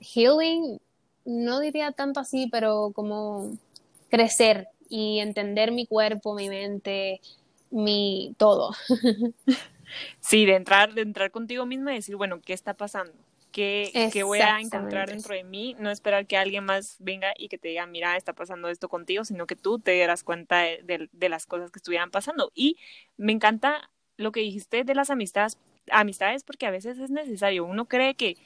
healing, 0.00 0.78
no 1.24 1.60
diría 1.60 1.92
tanto 1.92 2.20
así, 2.20 2.48
pero 2.50 2.92
como 2.94 3.56
crecer 4.08 4.68
y 4.88 5.18
entender 5.18 5.72
mi 5.72 5.86
cuerpo, 5.86 6.34
mi 6.34 6.48
mente, 6.48 7.20
mi 7.70 8.34
todo. 8.38 8.72
Sí, 10.20 10.44
de 10.46 10.56
entrar, 10.56 10.94
de 10.94 11.02
entrar 11.02 11.30
contigo 11.30 11.64
misma 11.66 11.92
y 11.92 11.96
decir, 11.96 12.16
bueno, 12.16 12.40
¿qué 12.44 12.52
está 12.52 12.74
pasando? 12.74 13.14
¿Qué, 13.56 14.10
¿Qué, 14.12 14.22
voy 14.22 14.40
a 14.40 14.60
encontrar 14.60 15.08
dentro 15.08 15.34
de 15.34 15.42
mí? 15.42 15.74
No 15.78 15.90
esperar 15.90 16.26
que 16.26 16.36
alguien 16.36 16.62
más 16.62 16.96
venga 16.98 17.32
y 17.38 17.48
que 17.48 17.56
te 17.56 17.68
diga, 17.68 17.86
mira, 17.86 18.14
está 18.18 18.34
pasando 18.34 18.68
esto 18.68 18.90
contigo, 18.90 19.24
sino 19.24 19.46
que 19.46 19.56
tú 19.56 19.78
te 19.78 19.92
dieras 19.92 20.22
cuenta 20.24 20.58
de, 20.58 21.08
de, 21.10 21.28
las 21.30 21.46
cosas 21.46 21.70
que 21.70 21.78
estuvieran 21.78 22.10
pasando. 22.10 22.52
Y 22.54 22.76
me 23.16 23.32
encanta 23.32 23.88
lo 24.18 24.30
que 24.30 24.40
dijiste 24.40 24.84
de 24.84 24.94
las 24.94 25.08
amistades, 25.08 25.56
amistades 25.90 26.44
porque 26.44 26.66
a 26.66 26.70
veces 26.70 26.98
es 26.98 27.08
necesario. 27.08 27.64
Uno 27.64 27.86
cree 27.86 28.14
que 28.14 28.36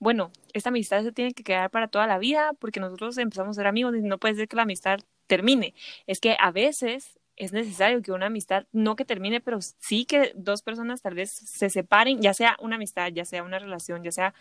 bueno, 0.00 0.32
esta 0.52 0.68
amistad 0.68 1.02
se 1.02 1.12
tiene 1.12 1.32
que 1.32 1.44
quedar 1.44 1.70
para 1.70 1.88
toda 1.88 2.06
la 2.06 2.18
vida 2.18 2.52
porque 2.58 2.78
nosotros 2.78 3.16
empezamos 3.16 3.56
a 3.56 3.60
ser 3.60 3.68
amigos 3.68 3.96
y 3.96 4.02
no 4.02 4.18
puede 4.18 4.34
ser 4.34 4.48
que 4.48 4.56
la 4.56 4.62
amistad 4.64 5.00
termine. 5.26 5.72
Es 6.06 6.20
que 6.20 6.36
a 6.38 6.50
veces 6.50 7.17
es 7.38 7.52
necesario 7.52 8.02
que 8.02 8.12
una 8.12 8.26
amistad, 8.26 8.66
no 8.72 8.96
que 8.96 9.04
termine, 9.04 9.40
pero 9.40 9.60
sí 9.60 10.04
que 10.04 10.32
dos 10.34 10.62
personas 10.62 11.02
tal 11.02 11.14
vez 11.14 11.30
se 11.30 11.70
separen, 11.70 12.20
ya 12.20 12.34
sea 12.34 12.56
una 12.60 12.76
amistad, 12.76 13.10
ya 13.12 13.24
sea 13.24 13.44
una 13.44 13.58
relación, 13.58 14.02
ya 14.02 14.12
sea 14.12 14.34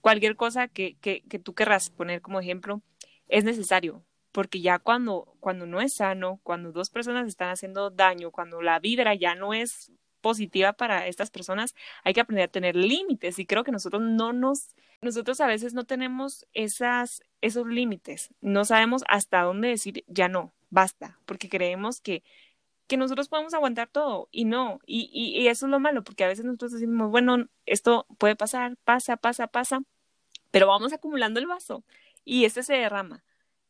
cualquier 0.00 0.36
cosa 0.36 0.68
que, 0.68 0.96
que, 1.00 1.22
que 1.28 1.38
tú 1.38 1.54
querrás 1.54 1.90
poner 1.90 2.22
como 2.22 2.40
ejemplo, 2.40 2.80
es 3.28 3.44
necesario. 3.44 4.04
Porque 4.30 4.60
ya 4.60 4.78
cuando, 4.78 5.36
cuando 5.40 5.66
no 5.66 5.80
es 5.80 5.94
sano, 5.94 6.40
cuando 6.42 6.72
dos 6.72 6.90
personas 6.90 7.26
están 7.28 7.50
haciendo 7.50 7.90
daño, 7.90 8.30
cuando 8.30 8.62
la 8.62 8.78
vibra 8.80 9.14
ya 9.14 9.34
no 9.34 9.54
es 9.54 9.92
positiva 10.20 10.72
para 10.72 11.06
estas 11.06 11.30
personas, 11.30 11.74
hay 12.02 12.14
que 12.14 12.20
aprender 12.20 12.46
a 12.46 12.52
tener 12.52 12.76
límites 12.76 13.38
y 13.38 13.46
creo 13.46 13.62
que 13.62 13.72
nosotros 13.72 14.02
no 14.02 14.32
nos, 14.32 14.74
nosotros 15.02 15.40
a 15.40 15.46
veces 15.46 15.74
no 15.74 15.84
tenemos 15.84 16.46
esas, 16.54 17.22
esos 17.42 17.66
límites, 17.66 18.30
no 18.40 18.64
sabemos 18.64 19.04
hasta 19.06 19.42
dónde 19.42 19.68
decir 19.68 20.02
ya 20.06 20.28
no, 20.28 20.54
basta, 20.70 21.20
porque 21.26 21.48
creemos 21.48 22.00
que, 22.00 22.22
que 22.86 22.96
nosotros 22.96 23.28
podemos 23.28 23.54
aguantar 23.54 23.88
todo 23.88 24.28
y 24.30 24.44
no, 24.44 24.80
y, 24.86 25.10
y, 25.12 25.40
y 25.40 25.48
eso 25.48 25.66
es 25.66 25.70
lo 25.70 25.80
malo, 25.80 26.04
porque 26.04 26.24
a 26.24 26.28
veces 26.28 26.44
nosotros 26.44 26.72
decimos, 26.72 27.10
bueno, 27.10 27.48
esto 27.66 28.06
puede 28.18 28.36
pasar, 28.36 28.76
pasa, 28.84 29.16
pasa, 29.16 29.46
pasa, 29.46 29.82
pero 30.50 30.68
vamos 30.68 30.92
acumulando 30.92 31.40
el 31.40 31.46
vaso 31.46 31.84
y 32.24 32.44
este 32.44 32.62
se 32.62 32.74
derrama 32.74 33.24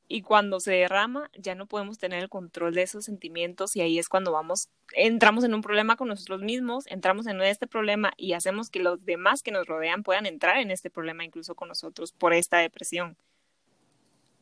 y 0.08 0.22
cuando 0.22 0.60
se 0.60 0.72
derrama 0.72 1.30
ya 1.34 1.54
no 1.54 1.66
podemos 1.66 1.98
tener 1.98 2.22
el 2.22 2.28
control 2.28 2.74
de 2.74 2.82
esos 2.82 3.04
sentimientos 3.04 3.74
y 3.76 3.80
ahí 3.80 3.98
es 3.98 4.08
cuando 4.08 4.32
vamos, 4.32 4.68
entramos 4.94 5.44
en 5.44 5.54
un 5.54 5.62
problema 5.62 5.96
con 5.96 6.08
nosotros 6.08 6.42
mismos, 6.42 6.86
entramos 6.88 7.26
en 7.26 7.40
este 7.42 7.66
problema 7.66 8.12
y 8.16 8.34
hacemos 8.34 8.70
que 8.70 8.80
los 8.80 9.04
demás 9.04 9.42
que 9.42 9.50
nos 9.50 9.66
rodean 9.66 10.02
puedan 10.02 10.26
entrar 10.26 10.58
en 10.58 10.70
este 10.70 10.90
problema 10.90 11.24
incluso 11.24 11.54
con 11.54 11.68
nosotros 11.68 12.12
por 12.12 12.34
esta 12.34 12.58
depresión. 12.58 13.16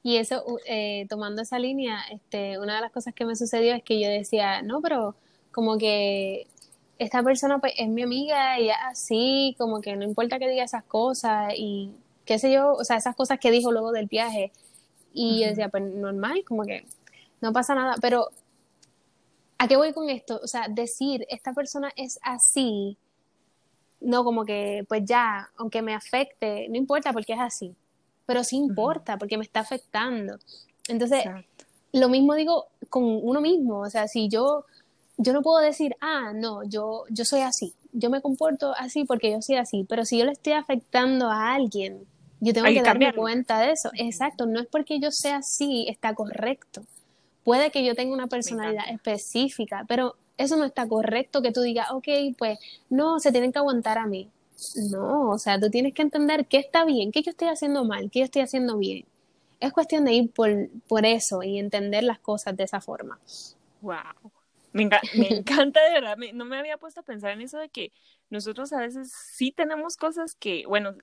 Y 0.03 0.17
eso, 0.17 0.45
eh, 0.67 1.07
tomando 1.09 1.43
esa 1.43 1.59
línea, 1.59 2.01
este, 2.11 2.59
una 2.59 2.77
de 2.77 2.81
las 2.81 2.93
cosas 2.93 3.15
que 3.15 3.25
me 3.25 3.37
sucedió 3.37 3.75
es 3.75 3.83
que 3.85 4.01
yo 4.01 4.09
decía, 4.09 4.63
no, 4.63 4.81
pero 4.81 5.15
como 5.53 5.79
que 5.79 6.47
esta 6.99 7.23
persona 7.23 7.59
pues 7.59 7.75
es 7.77 7.89
mi 7.89 8.03
amiga 8.03 8.59
y 8.59 8.71
así, 8.71 9.55
como 9.59 9.81
que 9.81 9.97
no 9.97 10.05
importa 10.05 10.39
que 10.39 10.49
diga 10.49 10.65
esas 10.65 10.85
cosas 10.85 11.53
y 11.57 11.93
qué 12.25 12.39
sé 12.39 12.53
yo, 12.53 12.73
o 12.75 12.85
sea, 12.85 12.97
esas 12.97 13.17
cosas 13.17 13.39
que 13.39 13.51
dijo 13.51 13.73
luego 13.73 13.93
del 13.93 14.07
viaje, 14.07 14.53
y 15.15 15.41
yo 15.41 15.49
decía, 15.49 15.69
pues 15.69 15.83
normal, 15.83 16.43
como 16.47 16.65
que 16.65 16.87
no 17.41 17.53
pasa 17.53 17.75
nada. 17.75 17.97
Pero, 18.01 18.29
¿a 19.59 19.69
qué 19.69 19.77
voy 19.77 19.93
con 19.93 20.09
esto? 20.11 20.41
O 20.43 20.47
sea, 20.47 20.69
decir, 20.69 21.27
esta 21.29 21.53
persona 21.53 21.93
es 21.97 22.19
así, 22.23 22.97
no 24.01 24.25
como 24.25 24.45
que, 24.45 24.85
pues 24.89 25.03
ya, 25.05 25.51
aunque 25.57 25.83
me 25.83 25.95
afecte, 25.95 26.69
no 26.69 26.77
importa 26.77 27.13
porque 27.13 27.35
es 27.35 27.41
así. 27.41 27.75
Pero 28.27 28.45
sí 28.45 28.57
importa 28.57 29.19
porque 29.19 29.37
me 29.37 29.45
está 29.45 29.61
afectando. 29.61 30.39
Entonces, 30.89 31.25
lo 31.93 32.09
mismo 32.09 32.35
digo 32.35 32.67
con 32.89 33.05
uno 33.05 33.41
mismo. 33.41 33.81
O 33.81 33.91
sea, 33.91 34.09
si 34.09 34.29
yo, 34.29 34.65
yo 35.17 35.33
no 35.33 35.43
puedo 35.43 35.59
decir, 35.59 35.97
ah, 36.01 36.33
no, 36.35 36.63
yo, 36.65 37.05
yo 37.11 37.25
soy 37.25 37.41
así. 37.41 37.75
Yo 37.93 38.11
me 38.11 38.21
comporto 38.23 38.75
así 38.77 39.05
porque 39.05 39.31
yo 39.31 39.43
soy 39.43 39.57
así. 39.57 39.85
Pero 39.89 40.05
si 40.05 40.19
yo 40.19 40.25
le 40.25 40.33
estoy 40.33 40.55
afectando 40.55 41.29
a 41.29 41.55
alguien, 41.55 42.07
yo 42.41 42.53
tengo 42.53 42.67
que, 42.67 42.83
darme 42.83 43.15
cuenta 43.15 43.61
de 43.61 43.71
eso. 43.71 43.91
Exacto, 43.95 44.47
no 44.47 44.61
es 44.61 44.67
porque 44.67 44.99
yo 44.99 45.13
sea 45.13 45.37
así, 45.37 45.87
está 45.89 46.15
correcto. 46.15 46.83
Puede 47.45 47.71
que 47.71 47.85
yo 47.85 47.95
tenga 47.95 48.15
una 48.15 48.27
personalidad 48.27 48.85
específica, 48.91 49.85
pero 49.87 50.17
eso 50.39 50.57
no 50.57 50.65
está 50.65 50.89
correcto 50.89 51.41
que 51.41 51.53
tú 51.53 51.61
digas, 51.61 51.91
ok, 51.93 52.09
pues 52.37 52.59
no, 52.91 53.21
se 53.21 53.31
tienen 53.31 53.53
que 53.53 53.59
aguantar 53.59 53.99
a 53.99 54.07
mí. 54.07 54.29
No, 54.91 55.31
o 55.31 55.39
sea, 55.39 55.59
tú 55.59 55.71
tienes 55.71 55.95
que 55.95 56.03
entender 56.03 56.47
qué 56.47 56.59
está 56.59 56.85
bien, 56.85 57.13
qué 57.13 57.23
yo 57.23 57.31
estoy 57.31 57.49
haciendo 57.49 57.85
mal, 57.85 58.11
qué 58.11 58.21
yo 58.21 58.25
estoy 58.25 58.43
haciendo 58.43 58.79
bien. 58.79 59.05
Es 59.61 59.73
cuestión 59.73 60.05
de 60.05 60.13
ir 60.13 60.31
por, 60.33 60.51
por 60.89 61.07
eso 61.07 61.43
y 61.43 61.59
entender 61.59 62.03
las 62.03 62.19
cosas 62.19 62.57
de 62.57 62.65
esa 62.65 62.81
forma. 62.81 63.19
Wow. 63.81 64.33
Me, 64.73 64.87
me 64.87 64.91
encanta 65.39 65.85
de 65.85 65.93
verdad, 65.93 66.17
no 66.35 66.45
me 66.45 66.59
había 66.59 66.79
puesto 66.79 67.01
a 67.01 67.05
pensar 67.05 67.33
en 67.33 67.43
eso 67.43 67.59
de 67.59 67.69
que 67.69 67.93
nosotros 68.31 68.73
a 68.73 68.81
veces 68.81 69.13
sí 69.13 69.53
tenemos 69.53 69.97
cosas 69.97 70.35
que, 70.35 70.65
bueno, 70.67 70.95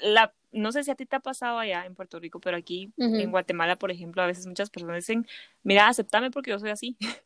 la, 0.00 0.32
no 0.52 0.72
sé 0.72 0.84
si 0.84 0.90
a 0.90 0.94
ti 0.94 1.04
te 1.04 1.16
ha 1.16 1.20
pasado 1.20 1.58
allá 1.58 1.84
en 1.84 1.94
Puerto 1.94 2.18
Rico, 2.18 2.40
pero 2.40 2.56
aquí 2.56 2.92
en 2.96 3.30
Guatemala, 3.30 3.76
por 3.76 3.90
ejemplo, 3.90 4.22
a 4.22 4.26
veces 4.26 4.46
muchas 4.46 4.70
personas 4.70 4.96
dicen, 4.96 5.26
mira, 5.62 5.86
aceptame 5.88 6.30
porque 6.30 6.50
yo 6.50 6.58
soy 6.58 6.70
así. 6.70 6.96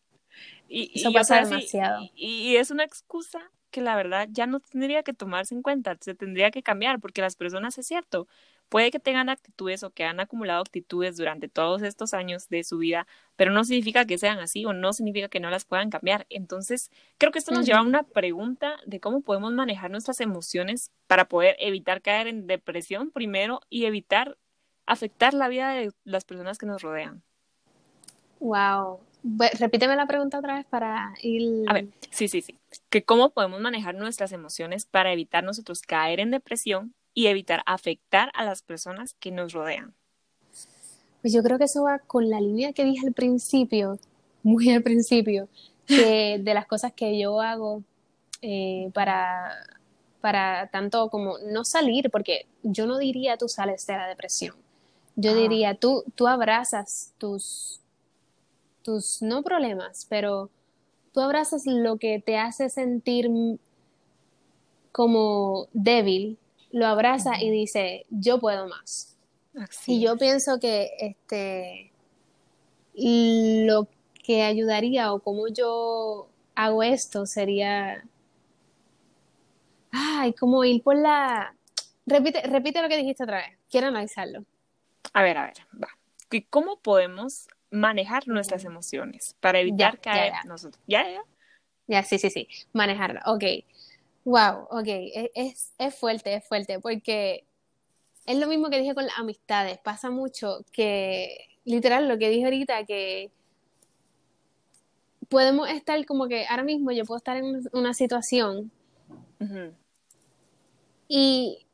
y, 0.68 0.98
Eso 0.98 1.12
pasa 1.12 1.42
demasiado. 1.42 2.02
y, 2.16 2.56
es 2.56 2.72
una 2.72 2.82
excusa 2.82 3.50
que 3.72 3.80
la 3.80 3.96
verdad 3.96 4.28
ya 4.30 4.46
no 4.46 4.60
tendría 4.60 5.02
que 5.02 5.12
tomarse 5.12 5.56
en 5.56 5.62
cuenta, 5.62 5.96
se 6.00 6.14
tendría 6.14 6.52
que 6.52 6.62
cambiar, 6.62 7.00
porque 7.00 7.20
las 7.22 7.34
personas, 7.34 7.76
es 7.78 7.88
cierto, 7.88 8.28
Puede 8.72 8.90
que 8.90 8.98
tengan 8.98 9.28
actitudes 9.28 9.82
o 9.82 9.90
que 9.90 10.04
han 10.04 10.18
acumulado 10.18 10.62
actitudes 10.62 11.18
durante 11.18 11.46
todos 11.46 11.82
estos 11.82 12.14
años 12.14 12.48
de 12.48 12.64
su 12.64 12.78
vida, 12.78 13.06
pero 13.36 13.50
no 13.52 13.64
significa 13.64 14.06
que 14.06 14.16
sean 14.16 14.38
así 14.38 14.64
o 14.64 14.72
no 14.72 14.94
significa 14.94 15.28
que 15.28 15.40
no 15.40 15.50
las 15.50 15.66
puedan 15.66 15.90
cambiar. 15.90 16.24
Entonces, 16.30 16.90
creo 17.18 17.32
que 17.32 17.38
esto 17.38 17.52
nos 17.52 17.66
lleva 17.66 17.80
a 17.80 17.82
una 17.82 18.02
pregunta 18.02 18.78
de 18.86 18.98
cómo 18.98 19.20
podemos 19.20 19.52
manejar 19.52 19.90
nuestras 19.90 20.22
emociones 20.22 20.90
para 21.06 21.26
poder 21.26 21.54
evitar 21.58 22.00
caer 22.00 22.28
en 22.28 22.46
depresión 22.46 23.10
primero 23.10 23.60
y 23.68 23.84
evitar 23.84 24.38
afectar 24.86 25.34
la 25.34 25.48
vida 25.48 25.74
de 25.74 25.92
las 26.04 26.24
personas 26.24 26.56
que 26.56 26.64
nos 26.64 26.80
rodean. 26.80 27.22
Wow. 28.40 29.00
Repíteme 29.58 29.94
la 29.94 30.06
pregunta 30.06 30.38
otra 30.38 30.56
vez 30.56 30.66
para 30.66 31.14
ir. 31.22 31.64
A 31.68 31.74
ver, 31.74 31.88
sí, 32.10 32.28
sí, 32.28 32.42
sí. 32.42 32.58
Que 32.90 33.04
cómo 33.04 33.30
podemos 33.30 33.60
manejar 33.60 33.94
nuestras 33.94 34.32
emociones 34.32 34.84
para 34.84 35.12
evitar 35.12 35.44
nosotros 35.44 35.82
caer 35.82 36.18
en 36.20 36.30
depresión 36.30 36.94
y 37.14 37.26
evitar 37.26 37.62
afectar 37.66 38.30
a 38.34 38.44
las 38.44 38.62
personas 38.62 39.14
que 39.14 39.30
nos 39.30 39.52
rodean. 39.52 39.94
Pues 41.20 41.32
yo 41.32 41.42
creo 41.42 41.56
que 41.56 41.64
eso 41.64 41.84
va 41.84 42.00
con 42.00 42.28
la 42.30 42.40
línea 42.40 42.72
que 42.72 42.84
dije 42.84 43.06
al 43.06 43.12
principio, 43.12 43.98
muy 44.42 44.70
al 44.70 44.82
principio, 44.82 45.48
que 45.86 46.38
de 46.42 46.54
las 46.54 46.66
cosas 46.66 46.92
que 46.92 47.18
yo 47.18 47.40
hago 47.40 47.84
eh, 48.40 48.90
para, 48.92 49.52
para 50.20 50.66
tanto 50.68 51.08
como 51.10 51.38
no 51.38 51.64
salir, 51.64 52.10
porque 52.10 52.46
yo 52.64 52.86
no 52.86 52.98
diría 52.98 53.36
tú 53.36 53.48
sales 53.48 53.86
de 53.86 53.96
la 53.96 54.08
depresión, 54.08 54.56
yo 55.14 55.34
diría 55.34 55.76
tú, 55.76 56.04
tú 56.16 56.26
abrazas 56.26 57.12
tus, 57.18 57.81
tus, 58.82 59.22
no 59.22 59.42
problemas, 59.42 60.06
pero 60.08 60.50
tú 61.12 61.20
abrazas 61.20 61.62
lo 61.66 61.98
que 61.98 62.20
te 62.20 62.36
hace 62.38 62.68
sentir 62.68 63.30
como 64.92 65.68
débil 65.72 66.38
lo 66.72 66.86
abraza 66.86 67.40
y 67.40 67.50
dice, 67.50 68.06
yo 68.10 68.40
puedo 68.40 68.66
más. 68.66 69.16
y 69.86 70.00
yo 70.00 70.16
pienso 70.16 70.58
que 70.58 70.90
este 70.98 71.92
lo 72.94 73.88
que 74.24 74.42
ayudaría 74.42 75.12
o 75.12 75.20
como 75.20 75.48
yo 75.48 76.28
hago 76.54 76.82
esto 76.82 77.26
sería 77.26 78.04
ay, 79.90 80.32
como 80.34 80.64
ir 80.64 80.82
por 80.82 80.96
la 80.96 81.54
repite, 82.06 82.42
repite 82.42 82.82
lo 82.82 82.88
que 82.88 82.96
dijiste 82.96 83.24
otra 83.24 83.38
vez. 83.38 83.58
Quiero 83.70 83.88
analizarlo. 83.88 84.44
A 85.12 85.22
ver, 85.22 85.36
a 85.38 85.44
ver, 85.44 85.54
va. 85.82 85.88
¿Cómo 86.48 86.78
podemos 86.78 87.46
manejar 87.72 88.28
nuestras 88.28 88.64
emociones 88.64 89.36
para 89.40 89.58
evitar 89.60 90.00
caer 90.00 90.32
nosotros? 90.46 90.82
Ya, 90.86 91.08
ya. 91.08 91.22
Ya, 91.88 92.02
sí, 92.04 92.18
sí, 92.18 92.30
sí, 92.30 92.48
manejarla. 92.72 93.22
Ok. 93.26 93.44
Wow, 94.24 94.68
ok. 94.70 94.86
E, 94.86 95.32
es, 95.34 95.72
es 95.78 95.94
fuerte, 95.94 96.34
es 96.34 96.46
fuerte, 96.46 96.78
porque 96.78 97.44
es 98.24 98.38
lo 98.38 98.46
mismo 98.46 98.70
que 98.70 98.78
dije 98.78 98.94
con 98.94 99.06
las 99.06 99.18
amistades. 99.18 99.78
Pasa 99.78 100.10
mucho 100.10 100.64
que, 100.72 101.48
literal, 101.64 102.08
lo 102.08 102.18
que 102.18 102.28
dije 102.28 102.44
ahorita, 102.44 102.84
que 102.84 103.32
podemos 105.28 105.68
estar 105.70 106.04
como 106.06 106.28
que 106.28 106.46
ahora 106.46 106.62
mismo 106.62 106.92
yo 106.92 107.04
puedo 107.04 107.16
estar 107.16 107.36
en 107.36 107.62
una 107.72 107.94
situación 107.94 108.70
y 111.08 111.66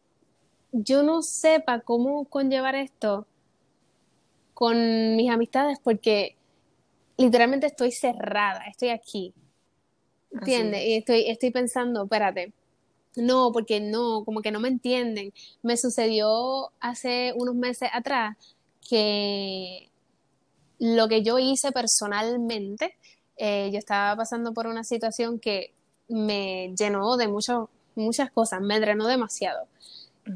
yo 0.72 1.02
no 1.02 1.22
sepa 1.22 1.80
cómo 1.80 2.24
conllevar 2.24 2.76
esto 2.76 3.26
con 4.58 5.14
mis 5.14 5.30
amistades 5.30 5.78
porque 5.84 6.34
literalmente 7.16 7.68
estoy 7.68 7.92
cerrada, 7.92 8.64
estoy 8.68 8.88
aquí. 8.88 9.32
¿Entiendes? 10.32 10.84
Y 10.84 10.94
estoy, 10.94 11.28
estoy 11.28 11.52
pensando, 11.52 12.02
espérate, 12.02 12.52
no, 13.14 13.52
porque 13.52 13.78
no, 13.78 14.24
como 14.24 14.42
que 14.42 14.50
no 14.50 14.58
me 14.58 14.66
entienden. 14.66 15.32
Me 15.62 15.76
sucedió 15.76 16.72
hace 16.80 17.34
unos 17.36 17.54
meses 17.54 17.88
atrás 17.92 18.36
que 18.88 19.90
lo 20.80 21.06
que 21.06 21.22
yo 21.22 21.38
hice 21.38 21.70
personalmente, 21.70 22.96
eh, 23.36 23.70
yo 23.72 23.78
estaba 23.78 24.16
pasando 24.16 24.52
por 24.54 24.66
una 24.66 24.82
situación 24.82 25.38
que 25.38 25.72
me 26.08 26.74
llenó 26.76 27.16
de 27.16 27.28
mucho, 27.28 27.70
muchas 27.94 28.32
cosas, 28.32 28.60
me 28.60 28.80
drenó 28.80 29.06
demasiado. 29.06 29.68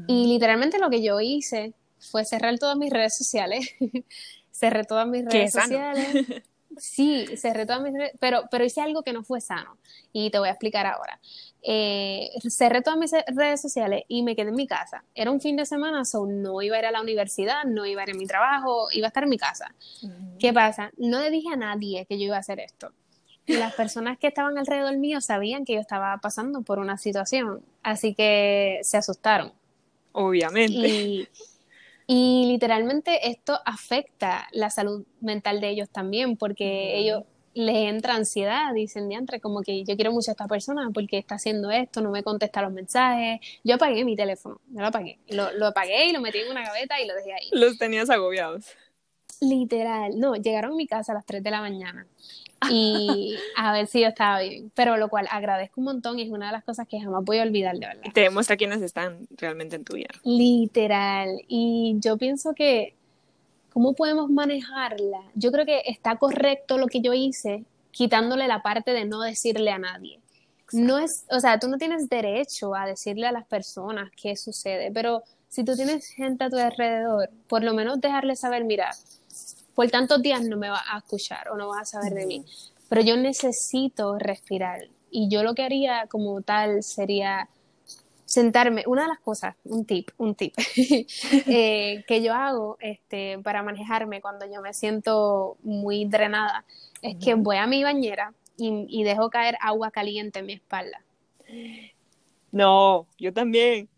Y 0.07 0.27
literalmente 0.27 0.79
lo 0.79 0.89
que 0.89 1.03
yo 1.03 1.19
hice 1.19 1.73
fue 2.11 2.25
cerrar 2.25 2.57
todas 2.59 2.77
mis 2.77 2.91
redes 2.91 3.17
sociales, 3.17 3.69
cerré 4.51 4.83
todas 4.83 5.07
mis 5.07 5.25
redes 5.25 5.53
sociales. 5.53 6.07
Sí, 6.77 7.27
cerré 7.37 7.65
todas 7.65 7.81
mis 7.81 7.93
redes, 7.93 8.13
pero, 8.19 8.43
pero 8.49 8.65
hice 8.65 8.81
algo 8.81 9.03
que 9.03 9.13
no 9.13 9.23
fue 9.23 9.41
sano 9.41 9.77
y 10.11 10.31
te 10.31 10.39
voy 10.39 10.47
a 10.47 10.51
explicar 10.51 10.85
ahora. 10.85 11.19
Eh, 11.61 12.29
cerré 12.49 12.81
todas 12.81 12.99
mis 12.99 13.11
redes 13.11 13.61
sociales 13.61 14.03
y 14.07 14.23
me 14.23 14.35
quedé 14.35 14.49
en 14.49 14.55
mi 14.55 14.67
casa. 14.67 15.03
Era 15.15 15.31
un 15.31 15.39
fin 15.39 15.55
de 15.55 15.65
semana, 15.65 16.03
so 16.03 16.25
no 16.25 16.61
iba 16.61 16.75
a 16.75 16.79
ir 16.79 16.85
a 16.85 16.91
la 16.91 17.01
universidad, 17.01 17.63
no 17.65 17.85
iba 17.85 18.01
a 18.01 18.05
ir 18.05 18.15
a 18.15 18.17
mi 18.17 18.25
trabajo, 18.25 18.87
iba 18.91 19.07
a 19.07 19.09
estar 19.09 19.23
en 19.23 19.29
mi 19.29 19.37
casa. 19.37 19.73
¿Qué 20.39 20.51
pasa? 20.51 20.91
No 20.97 21.19
le 21.19 21.29
dije 21.29 21.49
a 21.53 21.55
nadie 21.55 22.05
que 22.05 22.17
yo 22.17 22.25
iba 22.25 22.37
a 22.37 22.39
hacer 22.39 22.59
esto. 22.59 22.91
Las 23.45 23.73
personas 23.73 24.17
que 24.17 24.27
estaban 24.27 24.57
alrededor 24.57 24.97
mío 24.97 25.19
sabían 25.19 25.65
que 25.65 25.73
yo 25.73 25.79
estaba 25.79 26.17
pasando 26.17 26.61
por 26.61 26.79
una 26.79 26.97
situación, 26.97 27.61
así 27.81 28.13
que 28.13 28.79
se 28.83 28.97
asustaron. 28.97 29.51
Obviamente. 30.13 30.73
Y 30.73 31.27
literalmente 32.07 33.29
esto 33.29 33.59
afecta 33.65 34.47
la 34.51 34.69
salud 34.69 35.05
mental 35.21 35.61
de 35.61 35.69
ellos 35.69 35.89
también, 35.89 36.37
porque 36.37 36.97
ellos 36.97 37.23
les 37.53 37.75
entra 37.75 38.15
ansiedad, 38.15 38.73
dicen 38.73 39.07
diantre, 39.09 39.39
como 39.39 39.61
que 39.61 39.83
yo 39.83 39.95
quiero 39.95 40.11
mucho 40.11 40.31
a 40.31 40.33
esta 40.33 40.47
persona 40.47 40.89
porque 40.93 41.17
está 41.17 41.35
haciendo 41.35 41.71
esto, 41.71 42.01
no 42.01 42.11
me 42.11 42.23
contesta 42.23 42.61
los 42.61 42.71
mensajes. 42.71 43.39
Yo 43.63 43.75
apagué 43.75 44.03
mi 44.05 44.15
teléfono, 44.15 44.59
yo 44.69 44.81
lo 44.81 44.87
apagué. 44.87 45.19
Lo, 45.29 45.51
lo 45.53 45.67
apagué 45.67 46.07
y 46.07 46.13
lo 46.13 46.21
metí 46.21 46.39
en 46.39 46.51
una 46.51 46.63
gaveta 46.63 46.99
y 46.99 47.07
lo 47.07 47.13
dejé 47.13 47.33
ahí. 47.33 47.49
Los 47.51 47.77
tenías 47.77 48.09
agobiados. 48.09 48.65
Literal, 49.39 50.19
no, 50.19 50.35
llegaron 50.35 50.71
a 50.71 50.75
mi 50.75 50.87
casa 50.87 51.11
a 51.11 51.15
las 51.15 51.25
3 51.25 51.43
de 51.43 51.51
la 51.51 51.61
mañana 51.61 52.07
y 52.69 53.35
a 53.57 53.71
ver 53.73 53.87
si 53.87 54.01
yo 54.01 54.07
estaba 54.07 54.39
bien, 54.39 54.71
pero 54.75 54.97
lo 54.97 55.09
cual 55.09 55.27
agradezco 55.31 55.81
un 55.81 55.85
montón 55.85 56.19
y 56.19 56.23
es 56.23 56.29
una 56.29 56.47
de 56.47 56.51
las 56.53 56.63
cosas 56.63 56.87
que 56.87 56.99
jamás 56.99 57.23
voy 57.23 57.39
a 57.39 57.43
olvidar, 57.43 57.77
de 57.77 57.87
verdad. 57.87 58.03
te 58.13 58.21
demuestra 58.21 58.57
quiénes 58.57 58.81
están 58.81 59.27
realmente 59.37 59.75
en 59.75 59.83
tu 59.83 59.95
vida. 59.95 60.09
Literal, 60.23 61.29
y 61.47 61.95
yo 61.99 62.17
pienso 62.17 62.53
que, 62.53 62.95
¿cómo 63.71 63.93
podemos 63.93 64.29
manejarla? 64.29 65.21
Yo 65.35 65.51
creo 65.51 65.65
que 65.65 65.81
está 65.85 66.17
correcto 66.17 66.77
lo 66.77 66.87
que 66.87 67.01
yo 67.01 67.13
hice, 67.13 67.65
quitándole 67.91 68.47
la 68.47 68.61
parte 68.61 68.91
de 68.91 69.05
no 69.05 69.21
decirle 69.21 69.71
a 69.71 69.79
nadie. 69.79 70.19
No 70.71 70.97
es, 70.97 71.25
o 71.29 71.39
sea, 71.39 71.59
tú 71.59 71.67
no 71.67 71.77
tienes 71.77 72.09
derecho 72.09 72.73
a 72.73 72.87
decirle 72.87 73.27
a 73.27 73.31
las 73.31 73.45
personas 73.45 74.09
qué 74.19 74.35
sucede, 74.35 74.91
pero 74.91 75.23
si 75.53 75.63
tú 75.63 75.75
tienes 75.75 76.07
gente 76.07 76.45
a 76.45 76.49
tu 76.49 76.57
alrededor, 76.57 77.29
por 77.47 77.63
lo 77.63 77.75
menos 77.75 78.01
dejarle 78.01 78.35
saber, 78.35 78.63
mira, 78.63 78.89
por 79.75 79.89
tantos 79.89 80.21
días 80.21 80.41
no 80.43 80.57
me 80.57 80.69
va 80.69 80.81
a 80.91 80.99
escuchar 80.99 81.49
o 81.49 81.57
no 81.57 81.69
vas 81.69 81.81
a 81.81 81.85
saber 81.85 82.13
de 82.13 82.25
mí, 82.25 82.45
pero 82.89 83.01
yo 83.01 83.17
necesito 83.17 84.17
respirar 84.17 84.87
y 85.09 85.29
yo 85.29 85.43
lo 85.43 85.53
que 85.53 85.63
haría 85.63 86.07
como 86.07 86.41
tal 86.41 86.83
sería 86.83 87.47
sentarme, 88.25 88.83
una 88.87 89.03
de 89.03 89.09
las 89.09 89.19
cosas, 89.19 89.55
un 89.63 89.85
tip, 89.85 90.09
un 90.17 90.33
tip, 90.33 90.55
eh, 91.47 92.03
que 92.07 92.23
yo 92.23 92.33
hago 92.33 92.77
este, 92.79 93.37
para 93.39 93.61
manejarme 93.61 94.21
cuando 94.21 94.45
yo 94.51 94.61
me 94.61 94.73
siento 94.73 95.57
muy 95.61 96.05
drenada, 96.05 96.65
es 97.03 97.15
que 97.23 97.35
voy 97.35 97.57
a 97.57 97.67
mi 97.67 97.83
bañera 97.83 98.33
y, 98.57 98.85
y, 98.89 99.03
dejo 99.03 99.29
caer 99.29 99.55
agua 99.61 99.91
caliente 99.91 100.39
en 100.39 100.45
mi 100.47 100.53
espalda. 100.53 101.03
No, 102.51 103.07
yo 103.17 103.33
también. 103.33 103.89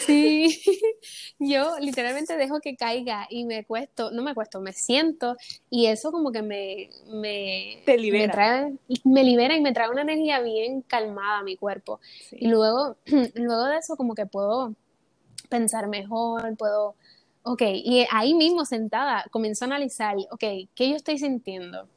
Sí, 0.00 0.60
yo 1.38 1.78
literalmente 1.80 2.36
dejo 2.36 2.60
que 2.60 2.76
caiga 2.76 3.26
y 3.30 3.44
me 3.44 3.64
cuesto, 3.64 4.10
no 4.10 4.22
me 4.22 4.34
cuesto, 4.34 4.60
me 4.60 4.72
siento 4.72 5.36
y 5.70 5.86
eso 5.86 6.12
como 6.12 6.30
que 6.30 6.42
me, 6.42 6.90
me, 7.06 7.82
libera. 7.96 8.26
me, 8.26 8.32
trae, 8.32 8.72
me 9.04 9.24
libera 9.24 9.56
y 9.56 9.60
me 9.60 9.72
trae 9.72 9.88
una 9.88 10.02
energía 10.02 10.40
bien 10.40 10.82
calmada 10.82 11.38
a 11.38 11.42
mi 11.42 11.56
cuerpo. 11.56 12.00
Y 12.32 12.48
luego, 12.48 12.96
luego 13.34 13.64
de 13.64 13.78
eso 13.78 13.96
como 13.96 14.14
que 14.14 14.26
puedo 14.26 14.74
pensar 15.48 15.88
mejor, 15.88 16.56
puedo, 16.56 16.94
ok, 17.42 17.62
y 17.62 18.06
ahí 18.10 18.34
mismo 18.34 18.64
sentada 18.64 19.24
comienzo 19.30 19.64
a 19.64 19.68
analizar, 19.68 20.16
ok, 20.30 20.44
¿qué 20.74 20.90
yo 20.90 20.96
estoy 20.96 21.18
sintiendo? 21.18 21.88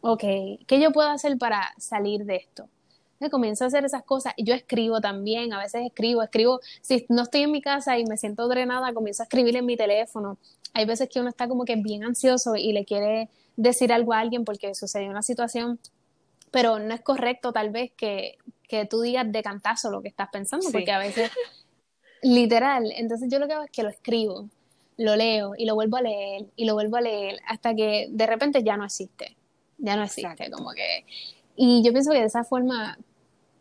Ok, 0.00 0.24
¿qué 0.66 0.80
yo 0.80 0.92
puedo 0.92 1.10
hacer 1.10 1.36
para 1.36 1.72
salir 1.76 2.24
de 2.24 2.36
esto? 2.36 2.68
Comienzo 3.30 3.64
a 3.64 3.66
hacer 3.68 3.84
esas 3.84 4.04
cosas. 4.04 4.32
y 4.36 4.44
Yo 4.44 4.54
escribo 4.54 5.00
también, 5.00 5.52
a 5.52 5.58
veces 5.58 5.82
escribo, 5.86 6.22
escribo, 6.22 6.60
si 6.80 7.06
no 7.08 7.22
estoy 7.22 7.42
en 7.42 7.50
mi 7.50 7.62
casa 7.62 7.98
y 7.98 8.04
me 8.04 8.16
siento 8.16 8.48
drenada, 8.48 8.92
comienzo 8.92 9.22
a 9.22 9.24
escribir 9.24 9.56
en 9.56 9.66
mi 9.66 9.76
teléfono. 9.76 10.38
Hay 10.72 10.86
veces 10.86 11.08
que 11.08 11.20
uno 11.20 11.28
está 11.28 11.48
como 11.48 11.64
que 11.64 11.76
bien 11.76 12.04
ansioso 12.04 12.56
y 12.56 12.72
le 12.72 12.84
quiere 12.84 13.28
decir 13.56 13.92
algo 13.92 14.12
a 14.12 14.20
alguien 14.20 14.44
porque 14.44 14.74
sucedió 14.74 15.10
una 15.10 15.22
situación, 15.22 15.78
pero 16.50 16.78
no 16.78 16.94
es 16.94 17.00
correcto 17.00 17.52
tal 17.52 17.70
vez 17.70 17.92
que, 17.96 18.38
que 18.68 18.86
tú 18.86 19.00
digas 19.00 19.30
de 19.30 19.42
cantazo 19.42 19.90
lo 19.90 20.02
que 20.02 20.08
estás 20.08 20.28
pensando, 20.32 20.66
porque 20.72 20.92
a 20.92 20.98
veces, 20.98 21.30
literal, 22.22 22.92
entonces 22.96 23.28
yo 23.30 23.38
lo 23.38 23.46
que 23.46 23.54
hago 23.54 23.64
es 23.64 23.70
que 23.70 23.82
lo 23.82 23.88
escribo, 23.88 24.48
lo 24.96 25.16
leo 25.16 25.54
y 25.56 25.66
lo 25.66 25.74
vuelvo 25.74 25.96
a 25.96 26.02
leer 26.02 26.46
y 26.56 26.64
lo 26.64 26.74
vuelvo 26.74 26.96
a 26.96 27.00
leer 27.00 27.38
hasta 27.46 27.74
que 27.74 28.08
de 28.10 28.26
repente 28.26 28.62
ya 28.62 28.76
no 28.76 28.84
existe, 28.84 29.36
ya 29.78 29.96
no 29.96 30.04
existe, 30.04 30.50
como 30.50 30.70
que... 30.72 31.04
Y 31.56 31.84
yo 31.84 31.92
pienso 31.92 32.10
que 32.10 32.18
de 32.18 32.26
esa 32.26 32.42
forma 32.42 32.98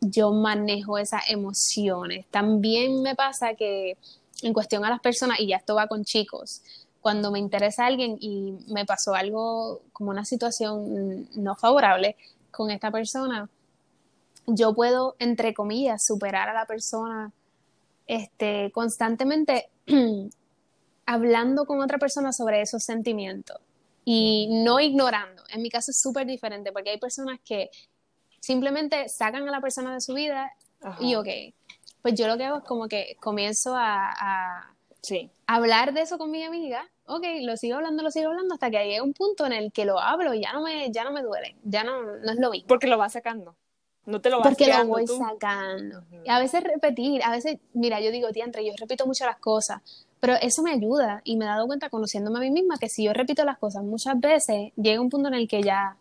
yo 0.10 0.32
manejo 0.32 0.98
esas 0.98 1.30
emociones. 1.30 2.26
También 2.28 3.02
me 3.02 3.16
pasa 3.16 3.56
que 3.56 3.98
en 4.42 4.54
cuestión 4.54 4.84
a 4.86 4.90
las 4.90 5.00
personas, 5.00 5.40
y 5.40 5.48
ya 5.48 5.58
esto 5.58 5.76
va 5.76 5.88
con 5.88 6.04
chicos, 6.04 6.62
cuando 7.02 7.32
me 7.32 7.40
interesa 7.40 7.86
alguien 7.86 8.18
y 8.20 8.58
me 8.68 8.86
pasó 8.86 9.14
algo 9.14 9.82
como 9.92 10.10
una 10.10 10.26
situación 10.26 11.28
no 11.36 11.56
favorable 11.56 12.16
con 12.52 12.72
esta 12.72 12.92
persona, 12.92 13.50
yo 14.48 14.74
puedo, 14.74 15.16
entre 15.20 15.54
comillas, 15.54 16.06
superar 16.06 16.50
a 16.50 16.54
la 16.54 16.66
persona 16.66 17.32
este, 18.08 18.72
constantemente 18.74 19.70
hablando 21.06 21.66
con 21.66 21.82
otra 21.82 21.98
persona 21.98 22.32
sobre 22.32 22.62
esos 22.62 22.84
sentimientos 22.84 23.58
y 24.06 24.48
no 24.64 24.80
ignorando. 24.80 25.44
En 25.50 25.62
mi 25.62 25.70
caso 25.70 25.92
es 25.92 26.00
súper 26.00 26.28
diferente 26.28 26.72
porque 26.72 26.92
hay 26.92 27.00
personas 27.00 27.40
que 27.44 27.70
simplemente 28.44 29.08
sacan 29.08 29.48
a 29.48 29.52
la 29.52 29.62
persona 29.62 29.94
de 29.94 30.02
su 30.02 30.14
vida 30.14 30.52
y 31.00 31.16
ok, 31.16 31.28
pues 32.02 32.14
yo 32.14 32.28
lo 32.28 32.38
que 32.38 32.44
hago 32.44 32.58
es 32.58 32.64
como 32.66 32.90
que 32.90 33.16
comienzo 33.22 33.74
a, 33.74 34.70
hablar 35.48 35.94
de 35.94 36.02
eso 36.02 36.18
con 36.18 36.30
mi 36.30 36.44
amiga, 36.44 36.86
ok, 37.06 37.24
lo 37.42 37.56
sigo 37.56 37.78
hablando, 37.78 38.04
lo 38.04 38.12
sigo 38.12 38.30
hablando 38.30 38.54
hasta 38.56 38.70
que 38.70 38.80
llegue 38.80 39.02
un 39.02 39.14
punto 39.14 39.46
en 39.46 39.54
el 39.54 39.72
que 39.72 39.86
lo 39.86 39.98
hablo 39.98 40.34
y 40.34 40.42
ya 40.42 40.52
no 40.52 40.62
me, 40.62 40.92
ya 40.92 41.06
no 41.06 41.12
me 41.14 41.22
duele, 41.22 41.56
ya 41.64 41.86
no, 41.86 42.04
no 42.04 42.32
es 42.32 42.38
lo 42.38 42.52
mismo. 42.52 42.68
Porque 42.68 42.88
lo 42.88 42.98
vas 42.98 43.14
sacando. 43.14 43.56
No 44.06 44.20
te 44.20 44.30
lo 44.30 44.40
vas 44.40 44.48
Porque 44.50 44.68
lo 44.68 44.86
voy 44.88 45.08
sacando. 45.08 46.04
A 46.28 46.40
veces 46.40 46.64
repetir, 46.64 47.24
a 47.24 47.32
veces, 47.32 47.60
mira, 47.74 48.02
yo 48.02 48.12
digo, 48.12 48.30
tía, 48.32 48.44
entre 48.44 48.66
yo 48.66 48.74
repito 48.78 49.06
mucho 49.06 49.26
las 49.26 49.40
cosas, 49.40 49.82
pero 50.20 50.36
eso 50.36 50.64
me 50.64 50.72
ayuda 50.72 51.22
y 51.24 51.38
me 51.38 51.46
he 51.46 51.48
dado 51.48 51.66
cuenta 51.66 51.90
conociéndome 51.90 52.40
a 52.40 52.42
mí 52.42 52.52
misma 52.52 52.78
que 52.78 52.90
si 52.90 53.06
yo 53.06 53.14
repito 53.14 53.46
las 53.46 53.58
cosas 53.58 53.84
muchas 53.84 54.20
veces, 54.20 54.74
llega 54.76 55.00
un 55.00 55.10
punto 55.10 55.30
en 55.30 55.36
el 55.36 55.48
que 55.48 55.64
ya, 55.64 55.96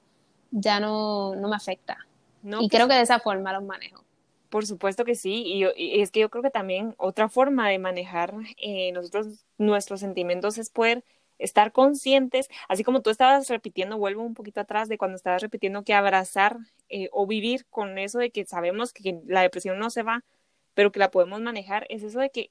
ya 0.50 0.80
no, 0.80 1.36
no 1.36 1.48
me 1.48 1.54
afecta 1.54 1.98
y 2.42 2.48
pues 2.48 2.68
creo 2.70 2.88
que 2.88 2.94
de 2.94 3.02
esa 3.02 3.20
forma 3.20 3.52
los 3.52 3.64
manejo. 3.64 4.04
Por 4.48 4.66
supuesto 4.66 5.04
que 5.04 5.14
sí, 5.14 5.42
y, 5.46 6.00
es 6.00 6.10
que 6.10 6.20
yo 6.20 6.30
creo 6.30 6.42
que 6.42 6.50
también 6.50 6.94
otra 6.98 7.28
forma 7.28 7.68
de 7.68 7.78
manejar 7.78 8.34
eh, 8.58 8.92
nosotros 8.92 9.44
nuestros 9.56 10.00
sentimientos 10.00 10.58
es 10.58 10.68
poder 10.70 11.04
estar 11.38 11.72
conscientes, 11.72 12.48
así 12.68 12.84
como 12.84 13.02
tú 13.02 13.10
estabas 13.10 13.48
repitiendo, 13.48 13.98
vuelvo 13.98 14.22
un 14.22 14.34
poquito 14.34 14.60
atrás 14.60 14.88
de 14.88 14.98
cuando 14.98 15.16
estabas 15.16 15.42
repitiendo 15.42 15.84
que 15.84 15.94
abrazar 15.94 16.58
eh, 16.88 17.08
o 17.12 17.26
vivir 17.26 17.66
con 17.70 17.98
eso 17.98 18.18
de 18.18 18.30
que 18.30 18.44
sabemos 18.44 18.92
que 18.92 19.20
la 19.26 19.42
depresión 19.42 19.78
no 19.78 19.90
se 19.90 20.02
va, 20.02 20.22
pero 20.74 20.92
que 20.92 21.00
la 21.00 21.10
podemos 21.10 21.40
manejar, 21.40 21.86
es 21.88 22.02
eso 22.02 22.20
de 22.20 22.30
que 22.30 22.50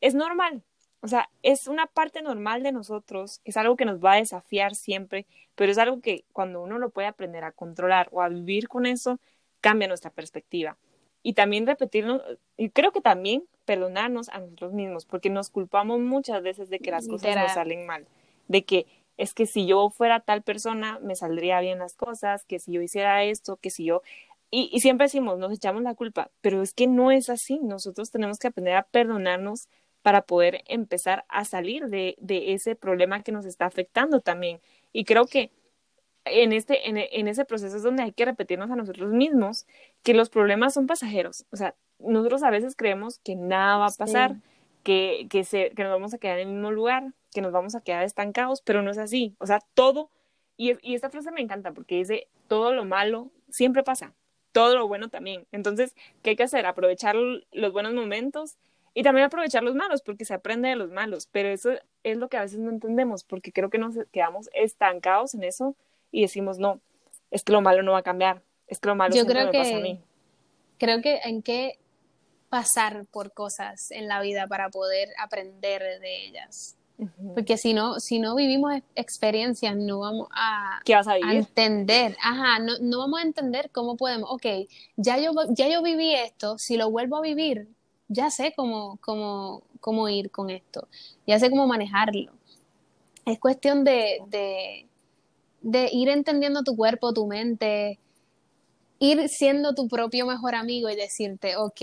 es 0.00 0.14
normal, 0.14 0.64
o 1.02 1.08
sea, 1.08 1.28
es 1.42 1.66
una 1.66 1.86
parte 1.86 2.22
normal 2.22 2.62
de 2.62 2.70
nosotros, 2.70 3.40
es 3.44 3.56
algo 3.56 3.74
que 3.76 3.84
nos 3.84 3.98
va 4.02 4.12
a 4.12 4.16
desafiar 4.16 4.76
siempre, 4.76 5.26
pero 5.56 5.72
es 5.72 5.78
algo 5.78 6.00
que 6.00 6.24
cuando 6.32 6.62
uno 6.62 6.78
lo 6.78 6.90
puede 6.90 7.08
aprender 7.08 7.42
a 7.42 7.50
controlar 7.50 8.08
o 8.12 8.22
a 8.22 8.28
vivir 8.28 8.68
con 8.68 8.86
eso, 8.86 9.18
cambia 9.62 9.88
nuestra 9.88 10.10
perspectiva. 10.10 10.76
Y 11.22 11.32
también 11.32 11.66
repetirnos, 11.66 12.20
y 12.58 12.68
creo 12.68 12.92
que 12.92 13.00
también 13.00 13.44
perdonarnos 13.64 14.28
a 14.28 14.40
nosotros 14.40 14.72
mismos, 14.74 15.06
porque 15.06 15.30
nos 15.30 15.48
culpamos 15.48 16.00
muchas 16.00 16.42
veces 16.42 16.68
de 16.68 16.80
que 16.80 16.90
las 16.90 17.08
cosas 17.08 17.36
nos 17.36 17.52
salen 17.52 17.86
mal, 17.86 18.06
de 18.48 18.64
que 18.64 18.86
es 19.16 19.32
que 19.32 19.46
si 19.46 19.66
yo 19.66 19.88
fuera 19.88 20.20
tal 20.20 20.42
persona 20.42 20.98
me 21.00 21.14
saldría 21.14 21.60
bien 21.60 21.78
las 21.78 21.94
cosas, 21.94 22.44
que 22.44 22.58
si 22.58 22.72
yo 22.72 22.82
hiciera 22.82 23.24
esto, 23.24 23.56
que 23.56 23.70
si 23.70 23.84
yo... 23.84 24.02
Y, 24.50 24.68
y, 24.70 24.80
siempre 24.80 25.06
decimos, 25.06 25.38
nos 25.38 25.50
echamos 25.52 25.82
la 25.82 25.94
culpa, 25.94 26.30
pero 26.42 26.60
es 26.60 26.74
que 26.74 26.86
no 26.86 27.10
es 27.10 27.30
así. 27.30 27.58
Nosotros 27.62 28.10
tenemos 28.10 28.38
que 28.38 28.48
aprender 28.48 28.74
a 28.74 28.82
perdonarnos 28.82 29.68
para 30.02 30.22
poder 30.22 30.62
empezar 30.66 31.24
a 31.28 31.46
salir 31.46 31.86
de, 31.86 32.16
de 32.18 32.52
ese 32.52 32.74
problema 32.76 33.22
que 33.22 33.32
nos 33.32 33.46
está 33.46 33.64
afectando 33.64 34.20
también. 34.20 34.60
Y 34.92 35.04
creo 35.04 35.24
que 35.24 35.50
en, 36.24 36.52
este, 36.52 36.88
en, 36.88 36.96
en, 36.98 37.28
ese 37.28 37.44
proceso 37.44 37.76
es 37.76 37.82
donde 37.82 38.02
hay 38.02 38.12
que 38.12 38.24
repetirnos 38.24 38.70
a 38.70 38.76
nosotros 38.76 39.12
mismos 39.12 39.66
que 40.02 40.14
los 40.14 40.30
problemas 40.30 40.74
son 40.74 40.86
pasajeros. 40.86 41.46
O 41.50 41.56
sea, 41.56 41.74
nosotros 41.98 42.42
a 42.42 42.50
veces 42.50 42.76
creemos 42.76 43.18
que 43.18 43.34
nada 43.34 43.78
va 43.78 43.86
a 43.86 43.92
pasar, 43.92 44.36
que, 44.82 45.26
que, 45.30 45.44
se, 45.44 45.70
que 45.70 45.82
nos 45.82 45.92
vamos 45.92 46.14
a 46.14 46.18
quedar 46.18 46.38
en 46.38 46.48
el 46.48 46.54
mismo 46.54 46.70
lugar, 46.70 47.12
que 47.32 47.40
nos 47.40 47.52
vamos 47.52 47.74
a 47.74 47.80
quedar 47.80 48.04
estancados, 48.04 48.62
pero 48.62 48.82
no 48.82 48.90
es 48.90 48.98
así. 48.98 49.34
O 49.38 49.46
sea, 49.46 49.60
todo, 49.74 50.10
y, 50.56 50.72
y 50.82 50.94
esta 50.94 51.10
frase 51.10 51.30
me 51.30 51.40
encanta 51.40 51.72
porque 51.72 51.96
dice, 51.96 52.28
todo 52.48 52.72
lo 52.72 52.84
malo 52.84 53.30
siempre 53.50 53.82
pasa, 53.82 54.12
todo 54.52 54.76
lo 54.76 54.86
bueno 54.88 55.08
también. 55.08 55.46
Entonces, 55.52 55.94
¿qué 56.22 56.30
hay 56.30 56.36
que 56.36 56.42
hacer? 56.44 56.66
Aprovechar 56.66 57.16
los 57.16 57.72
buenos 57.72 57.94
momentos 57.94 58.58
y 58.94 59.02
también 59.02 59.24
aprovechar 59.24 59.62
los 59.62 59.74
malos, 59.74 60.02
porque 60.02 60.24
se 60.24 60.34
aprende 60.34 60.68
de 60.68 60.76
los 60.76 60.90
malos, 60.90 61.28
pero 61.32 61.48
eso 61.48 61.70
es 62.02 62.16
lo 62.18 62.28
que 62.28 62.36
a 62.36 62.42
veces 62.42 62.58
no 62.58 62.70
entendemos, 62.70 63.24
porque 63.24 63.52
creo 63.52 63.70
que 63.70 63.78
nos 63.78 63.96
quedamos 64.12 64.50
estancados 64.52 65.34
en 65.34 65.44
eso 65.44 65.74
y 66.12 66.22
decimos, 66.22 66.58
no, 66.58 66.80
es 67.32 67.42
que 67.42 67.52
lo 67.52 67.62
malo 67.62 67.82
no 67.82 67.92
va 67.92 67.98
a 67.98 68.02
cambiar, 68.02 68.42
es 68.68 68.78
que 68.78 68.88
lo 68.88 68.94
malo 68.94 69.16
Yo 69.16 69.26
creo 69.26 69.50
que, 69.50 69.58
me 69.58 69.64
pasa 69.64 69.76
a 69.76 69.80
mí. 69.80 70.00
Creo 70.78 71.02
que 71.02 71.20
en 71.24 71.42
qué 71.42 71.78
pasar 72.48 73.06
por 73.10 73.32
cosas 73.32 73.90
en 73.90 74.06
la 74.06 74.20
vida 74.20 74.46
para 74.46 74.68
poder 74.68 75.08
aprender 75.18 75.82
de 76.00 76.26
ellas. 76.26 76.76
Porque 77.34 77.56
si 77.56 77.74
no, 77.74 77.98
si 77.98 78.18
no 78.18 78.36
vivimos 78.36 78.74
experiencias, 78.94 79.74
no 79.74 80.00
vamos 80.00 80.28
a, 80.32 80.80
¿Qué 80.84 80.94
vas 80.94 81.08
a, 81.08 81.14
vivir? 81.14 81.36
entender. 81.36 82.16
Ajá, 82.22 82.58
no, 82.58 82.74
no 82.80 82.98
vamos 82.98 83.20
a 83.20 83.22
entender 83.22 83.70
cómo 83.70 83.96
podemos. 83.96 84.30
Ok, 84.30 84.46
ya 84.96 85.18
yo, 85.18 85.32
ya 85.48 85.68
yo 85.68 85.82
viví 85.82 86.14
esto, 86.14 86.58
si 86.58 86.76
lo 86.76 86.90
vuelvo 86.90 87.16
a 87.16 87.22
vivir, 87.22 87.68
ya 88.08 88.30
sé 88.30 88.52
cómo, 88.54 88.98
cómo, 89.00 89.62
cómo 89.80 90.08
ir 90.08 90.30
con 90.30 90.50
esto, 90.50 90.86
ya 91.26 91.38
sé 91.38 91.50
cómo 91.50 91.66
manejarlo. 91.66 92.32
Es 93.24 93.38
cuestión 93.38 93.82
de, 93.84 94.20
de, 94.28 94.86
de 95.62 95.88
ir 95.92 96.08
entendiendo 96.08 96.62
tu 96.62 96.76
cuerpo, 96.76 97.12
tu 97.12 97.26
mente, 97.26 97.98
ir 98.98 99.28
siendo 99.28 99.74
tu 99.74 99.88
propio 99.88 100.26
mejor 100.26 100.54
amigo 100.54 100.88
y 100.90 100.96
decirte, 100.96 101.56
ok, 101.56 101.80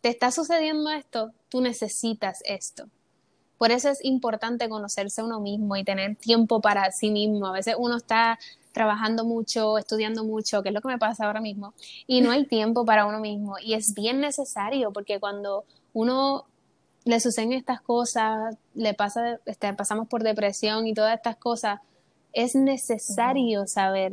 te 0.00 0.08
está 0.08 0.30
sucediendo 0.30 0.90
esto, 0.90 1.32
tú 1.48 1.60
necesitas 1.60 2.40
esto. 2.44 2.88
Por 3.58 3.70
eso 3.70 3.88
es 3.88 4.04
importante 4.04 4.68
conocerse 4.68 5.22
uno 5.22 5.40
mismo 5.40 5.76
y 5.76 5.84
tener 5.84 6.16
tiempo 6.16 6.60
para 6.60 6.90
sí 6.92 7.10
mismo. 7.10 7.46
A 7.46 7.52
veces 7.52 7.74
uno 7.78 7.96
está 7.96 8.38
trabajando 8.72 9.24
mucho, 9.24 9.78
estudiando 9.78 10.24
mucho, 10.24 10.62
que 10.62 10.68
es 10.68 10.74
lo 10.74 10.82
que 10.82 10.88
me 10.88 10.98
pasa 10.98 11.24
ahora 11.24 11.40
mismo, 11.40 11.72
y 12.06 12.20
no 12.20 12.30
hay 12.30 12.44
tiempo 12.44 12.84
para 12.84 13.06
uno 13.06 13.20
mismo. 13.20 13.56
Y 13.58 13.72
es 13.72 13.94
bien 13.94 14.20
necesario 14.20 14.92
porque 14.92 15.18
cuando 15.18 15.64
uno 15.94 16.44
le 17.04 17.18
suceden 17.20 17.54
estas 17.54 17.80
cosas, 17.80 18.56
le 18.74 18.92
pasa, 18.92 19.40
este, 19.46 19.72
pasamos 19.72 20.08
por 20.08 20.22
depresión 20.22 20.86
y 20.86 20.92
todas 20.92 21.16
estas 21.16 21.36
cosas, 21.36 21.80
es 22.36 22.54
necesario 22.54 23.66
saber 23.66 24.12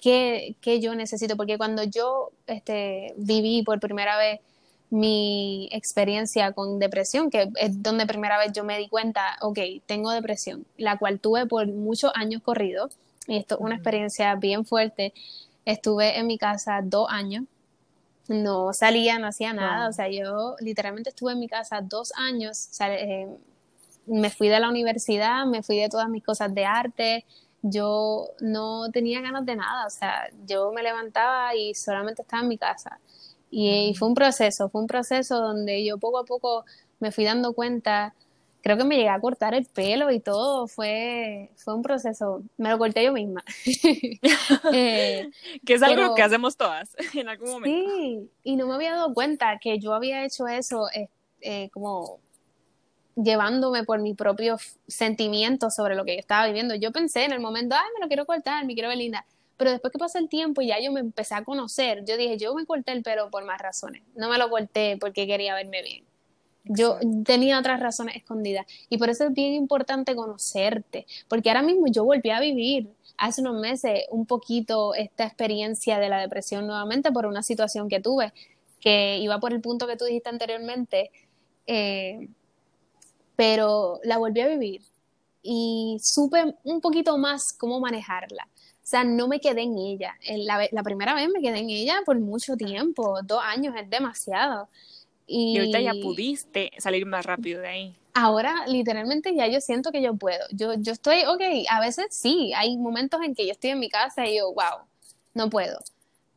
qué, 0.00 0.54
qué, 0.60 0.80
yo 0.80 0.94
necesito, 0.94 1.36
porque 1.36 1.58
cuando 1.58 1.82
yo 1.82 2.30
este, 2.46 3.12
viví 3.16 3.64
por 3.64 3.80
primera 3.80 4.16
vez 4.16 4.40
mi 4.88 5.68
experiencia 5.72 6.52
con 6.52 6.78
depresión, 6.78 7.28
que 7.28 7.50
es 7.56 7.82
donde 7.82 8.06
primera 8.06 8.38
vez 8.38 8.52
yo 8.52 8.62
me 8.62 8.78
di 8.78 8.88
cuenta, 8.88 9.36
ok, 9.40 9.58
tengo 9.84 10.12
depresión, 10.12 10.64
la 10.78 10.96
cual 10.96 11.18
tuve 11.18 11.46
por 11.46 11.66
muchos 11.66 12.12
años 12.14 12.40
corridos, 12.40 12.96
y 13.26 13.36
esto 13.36 13.56
es 13.56 13.60
una 13.60 13.74
experiencia 13.74 14.34
bien 14.36 14.64
fuerte. 14.64 15.12
Estuve 15.64 16.18
en 16.18 16.28
mi 16.28 16.38
casa 16.38 16.80
dos 16.82 17.08
años, 17.10 17.44
no 18.28 18.72
salía, 18.72 19.18
no 19.18 19.26
hacía 19.26 19.52
nada, 19.52 19.88
o 19.88 19.92
sea, 19.92 20.08
yo 20.08 20.54
literalmente 20.60 21.10
estuve 21.10 21.32
en 21.32 21.40
mi 21.40 21.48
casa 21.48 21.80
dos 21.80 22.12
años, 22.16 22.68
o 22.70 22.74
sea, 22.74 22.94
eh, 22.94 23.28
me 24.06 24.30
fui 24.30 24.48
de 24.48 24.60
la 24.60 24.68
universidad, 24.68 25.46
me 25.46 25.62
fui 25.62 25.78
de 25.78 25.88
todas 25.88 26.08
mis 26.08 26.24
cosas 26.24 26.54
de 26.54 26.64
arte, 26.64 27.24
yo 27.62 28.28
no 28.40 28.90
tenía 28.90 29.20
ganas 29.20 29.44
de 29.44 29.56
nada, 29.56 29.86
o 29.86 29.90
sea, 29.90 30.28
yo 30.46 30.72
me 30.72 30.82
levantaba 30.82 31.54
y 31.54 31.74
solamente 31.74 32.22
estaba 32.22 32.42
en 32.42 32.48
mi 32.48 32.58
casa. 32.58 32.98
Y, 33.50 33.90
y, 33.90 33.94
fue 33.94 34.08
un 34.08 34.14
proceso, 34.14 34.68
fue 34.68 34.80
un 34.80 34.86
proceso 34.86 35.40
donde 35.40 35.84
yo 35.84 35.98
poco 35.98 36.18
a 36.18 36.24
poco 36.24 36.64
me 37.00 37.10
fui 37.10 37.24
dando 37.24 37.52
cuenta, 37.52 38.14
creo 38.62 38.76
que 38.76 38.84
me 38.84 38.96
llegué 38.96 39.08
a 39.08 39.20
cortar 39.20 39.54
el 39.54 39.66
pelo 39.66 40.10
y 40.10 40.20
todo, 40.20 40.66
fue, 40.66 41.50
fue 41.56 41.74
un 41.74 41.82
proceso, 41.82 42.42
me 42.56 42.70
lo 42.70 42.78
corté 42.78 43.04
yo 43.04 43.12
misma. 43.12 43.42
eh, 44.72 45.30
que 45.64 45.74
es 45.74 45.82
algo 45.82 45.96
pero, 45.96 46.14
que 46.14 46.22
hacemos 46.22 46.56
todas 46.56 46.94
en 47.14 47.28
algún 47.28 47.50
momento. 47.50 47.90
Sí, 47.90 48.30
y 48.44 48.56
no 48.56 48.66
me 48.66 48.74
había 48.74 48.92
dado 48.92 49.12
cuenta 49.14 49.58
que 49.60 49.78
yo 49.78 49.94
había 49.94 50.24
hecho 50.24 50.46
eso 50.46 50.88
eh, 50.94 51.08
eh, 51.40 51.70
como 51.72 52.20
llevándome 53.16 53.84
por 53.84 54.00
mis 54.00 54.16
propios 54.16 54.78
sentimientos 54.86 55.74
sobre 55.74 55.94
lo 55.94 56.04
que 56.04 56.14
yo 56.14 56.20
estaba 56.20 56.46
viviendo. 56.46 56.74
Yo 56.74 56.92
pensé 56.92 57.24
en 57.24 57.32
el 57.32 57.40
momento, 57.40 57.74
ay, 57.74 57.88
me 57.94 58.00
lo 58.00 58.08
quiero 58.08 58.26
cortar, 58.26 58.64
me 58.66 58.74
quiero 58.74 58.88
ver 58.88 58.98
linda. 58.98 59.24
Pero 59.56 59.72
después 59.72 59.92
que 59.92 59.98
pasó 59.98 60.18
el 60.18 60.28
tiempo 60.28 60.62
y 60.62 60.68
ya 60.68 60.80
yo 60.80 60.90
me 60.90 61.00
empecé 61.00 61.34
a 61.34 61.44
conocer, 61.44 62.04
yo 62.06 62.16
dije, 62.16 62.38
yo 62.38 62.54
me 62.54 62.64
corté 62.64 62.92
el 62.92 63.02
pelo 63.02 63.30
por 63.30 63.44
más 63.44 63.60
razones. 63.60 64.02
No 64.14 64.28
me 64.28 64.38
lo 64.38 64.48
corté 64.48 64.96
porque 64.98 65.26
quería 65.26 65.54
verme 65.54 65.82
bien. 65.82 66.04
Yo 66.64 66.98
tenía 67.24 67.58
otras 67.58 67.80
razones 67.80 68.16
escondidas. 68.16 68.66
Y 68.88 68.98
por 68.98 69.10
eso 69.10 69.24
es 69.24 69.34
bien 69.34 69.52
importante 69.52 70.14
conocerte. 70.14 71.06
Porque 71.28 71.50
ahora 71.50 71.62
mismo 71.62 71.86
yo 71.88 72.04
volví 72.04 72.30
a 72.30 72.40
vivir 72.40 72.88
hace 73.18 73.42
unos 73.42 73.60
meses 73.60 74.04
un 74.10 74.24
poquito 74.24 74.94
esta 74.94 75.24
experiencia 75.24 75.98
de 75.98 76.08
la 76.08 76.20
depresión 76.20 76.66
nuevamente 76.66 77.12
por 77.12 77.26
una 77.26 77.42
situación 77.42 77.88
que 77.90 78.00
tuve, 78.00 78.32
que 78.80 79.18
iba 79.18 79.38
por 79.40 79.52
el 79.52 79.60
punto 79.60 79.86
que 79.86 79.96
tú 79.96 80.06
dijiste 80.06 80.30
anteriormente. 80.30 81.10
Eh, 81.66 82.28
pero 83.40 84.00
la 84.04 84.18
volví 84.18 84.42
a 84.42 84.48
vivir 84.48 84.82
y 85.42 85.96
supe 86.02 86.56
un 86.62 86.82
poquito 86.82 87.16
más 87.16 87.54
cómo 87.54 87.80
manejarla. 87.80 88.46
O 88.52 88.86
sea, 88.86 89.02
no 89.02 89.28
me 89.28 89.40
quedé 89.40 89.62
en 89.62 89.78
ella. 89.78 90.14
La, 90.44 90.68
la, 90.70 90.82
primera 90.82 91.14
vez 91.14 91.26
me 91.30 91.40
quedé 91.40 91.60
en 91.60 91.70
ella 91.70 92.02
por 92.04 92.18
mucho 92.18 92.54
tiempo, 92.58 93.18
dos 93.24 93.40
años 93.42 93.74
es 93.80 93.88
demasiado. 93.88 94.68
Y, 95.26 95.54
y, 95.54 95.58
ahorita 95.58 95.80
ya 95.80 95.92
pudiste 96.02 96.70
salir 96.76 97.06
más 97.06 97.24
rápido 97.24 97.62
de 97.62 97.68
ahí. 97.68 97.96
Ahora, 98.12 98.66
literalmente, 98.66 99.34
ya 99.34 99.46
yo 99.46 99.62
siento 99.62 99.90
que 99.90 100.02
yo 100.02 100.12
puedo. 100.16 100.44
Yo, 100.50 100.74
yo 100.74 100.92
estoy, 100.92 101.24
ok, 101.24 101.40
a 101.70 101.80
veces 101.80 102.08
sí, 102.10 102.52
hay 102.54 102.76
momentos 102.76 103.22
en 103.22 103.34
que 103.34 103.46
yo 103.46 103.52
estoy 103.52 103.70
en 103.70 103.78
mi 103.78 103.88
casa 103.88 104.26
y 104.26 104.36
yo, 104.36 104.52
wow, 104.52 104.84
no 105.32 105.48
puedo. 105.48 105.78